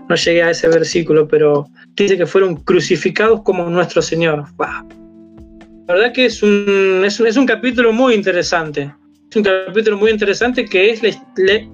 [0.10, 4.46] no llegué a ese versículo, pero dice que fueron crucificados como nuestro Señor.
[4.58, 8.92] La verdad que es un, es un, capítulo muy interesante.
[9.30, 11.10] Es un capítulo muy interesante que es la,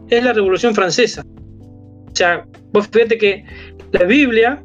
[0.09, 1.23] es la Revolución Francesa.
[1.25, 3.45] O sea, vos fíjate que
[3.91, 4.63] la Biblia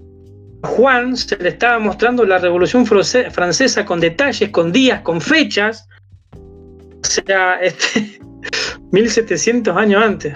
[0.65, 5.89] Juan se le estaba mostrando la Revolución Francesa con detalles, con días, con fechas.
[6.33, 8.19] O sea, este,
[8.93, 10.35] 1700 años antes.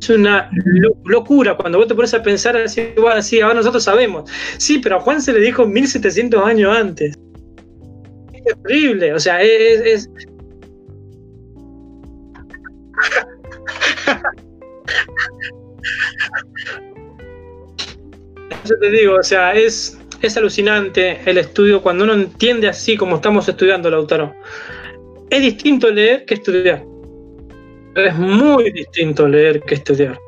[0.00, 0.50] es una
[1.04, 2.92] locura cuando vos te pones a pensar así,
[3.40, 4.30] ahora nosotros sabemos.
[4.58, 7.18] Sí, pero a Juan se le dijo 1700 años antes.
[8.32, 9.80] Es terrible, o sea, es...
[9.80, 10.10] es...
[18.64, 23.16] Yo te digo, o sea, es, es alucinante el estudio cuando uno entiende así como
[23.16, 24.34] estamos estudiando, Lautaro.
[25.30, 26.84] Es distinto leer que estudiar.
[27.94, 30.18] Es muy distinto leer que estudiar.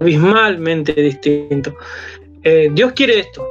[0.00, 1.74] Abismalmente distinto.
[2.42, 3.46] Eh, Dios quiere esto.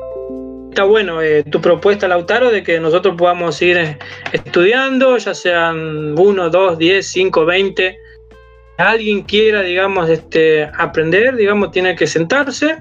[0.69, 3.97] Está bueno eh, tu propuesta, Lautaro, de que nosotros podamos ir eh,
[4.31, 7.97] estudiando, ya sean uno, dos, diez, cinco, veinte.
[8.77, 12.77] Alguien quiera, digamos, este, aprender, digamos, tiene que sentarse.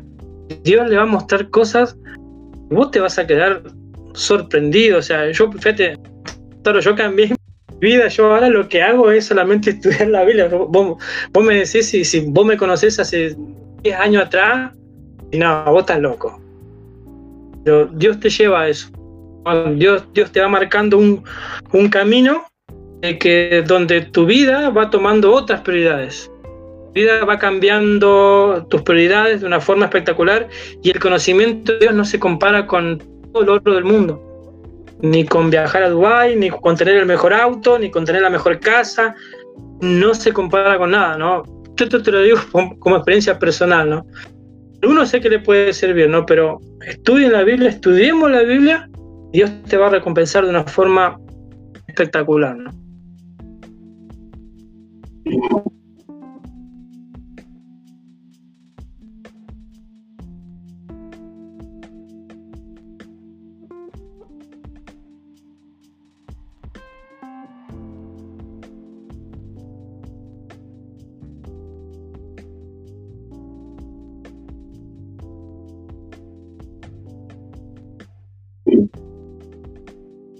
[0.63, 1.97] Dios le va a mostrar cosas.
[2.71, 3.63] Vos te vas a quedar
[4.15, 4.99] sorprendido.
[4.99, 5.99] O sea, yo, fíjate,
[6.81, 7.35] yo cambié
[7.81, 10.49] vida, yo ahora lo que hago es solamente estudiar la Biblia.
[10.49, 10.99] Vos,
[11.43, 13.37] me decís, si, si vos me conocés hace
[13.83, 14.73] 10 años atrás,
[15.33, 16.41] y no, vos estás loco.
[17.65, 18.89] Pero Dios te lleva a eso.
[19.75, 21.25] Dios, Dios te va marcando un,
[21.73, 22.45] un camino
[23.01, 26.30] que, donde tu vida va tomando otras prioridades.
[26.95, 30.49] Vida va cambiando tus prioridades de una forma espectacular
[30.83, 32.99] y el conocimiento de Dios no se compara con
[33.33, 34.31] todo lo otro del mundo
[35.03, 38.31] ni con viajar a Dubái, ni con tener el mejor auto, ni con tener la
[38.31, 39.15] mejor casa.
[39.81, 41.43] No se compara con nada, ¿no?
[41.77, 42.39] Te lo digo
[42.79, 44.07] como, experiencia personal, ¿no?
[44.83, 46.27] Uno sé que le puede servir, ¿no?
[46.27, 48.89] Pero estudien la Biblia, estudiemos la Biblia,
[49.33, 51.19] Dios te va a recompensar de una forma
[51.87, 52.71] espectacular, ¿no?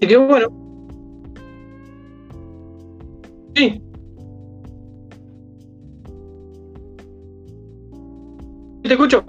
[0.01, 0.47] Y que bueno.
[3.55, 3.81] Sí.
[8.81, 9.23] Te escucho.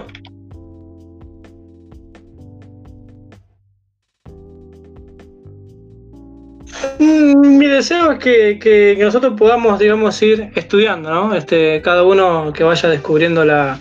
[6.98, 11.34] Mm, mi deseo es que, que, nosotros podamos, digamos, ir estudiando, ¿no?
[11.34, 13.78] Este, cada uno que vaya descubriendo la,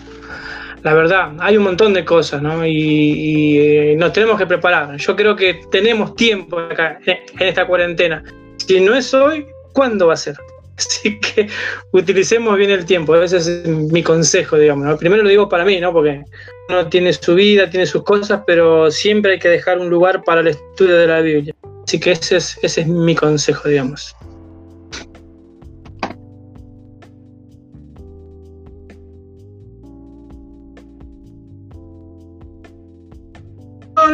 [0.82, 2.66] la verdad, hay un montón de cosas, ¿no?
[2.66, 4.96] Y, eh, nos tenemos que preparar.
[4.96, 8.22] Yo creo que tenemos tiempo acá en esta cuarentena.
[8.56, 10.36] Si no es hoy, ¿cuándo va a ser?
[10.76, 11.48] Así que
[11.92, 13.14] utilicemos bien el tiempo.
[13.14, 14.98] Ese es mi consejo, digamos.
[14.98, 15.92] Primero lo digo para mí, ¿no?
[15.92, 16.22] Porque
[16.68, 20.40] uno tiene su vida, tiene sus cosas, pero siempre hay que dejar un lugar para
[20.40, 21.54] el estudio de la Biblia.
[21.86, 24.16] Así que ese es, ese es mi consejo, digamos.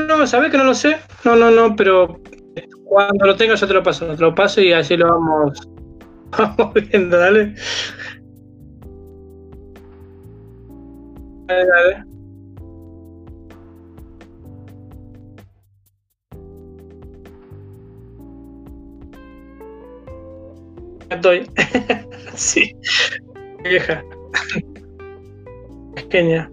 [0.07, 0.96] No, sabes que no lo sé.
[1.24, 2.20] No, no, no, pero
[2.84, 5.68] cuando lo tenga yo te lo paso, te lo paso y así lo vamos,
[6.38, 7.55] vamos viendo, dale.
[11.46, 12.05] Dale, dale.
[21.11, 21.51] Estoy.
[22.34, 22.74] sí.
[23.64, 24.05] Vieja.
[26.11, 26.51] Genial.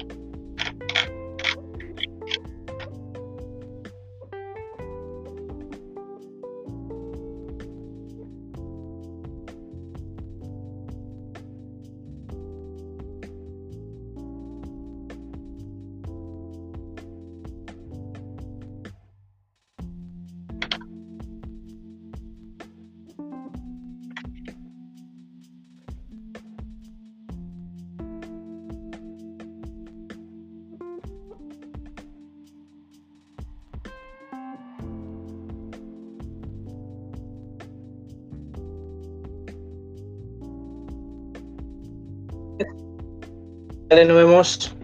[44.46, 44.75] Nos vemos.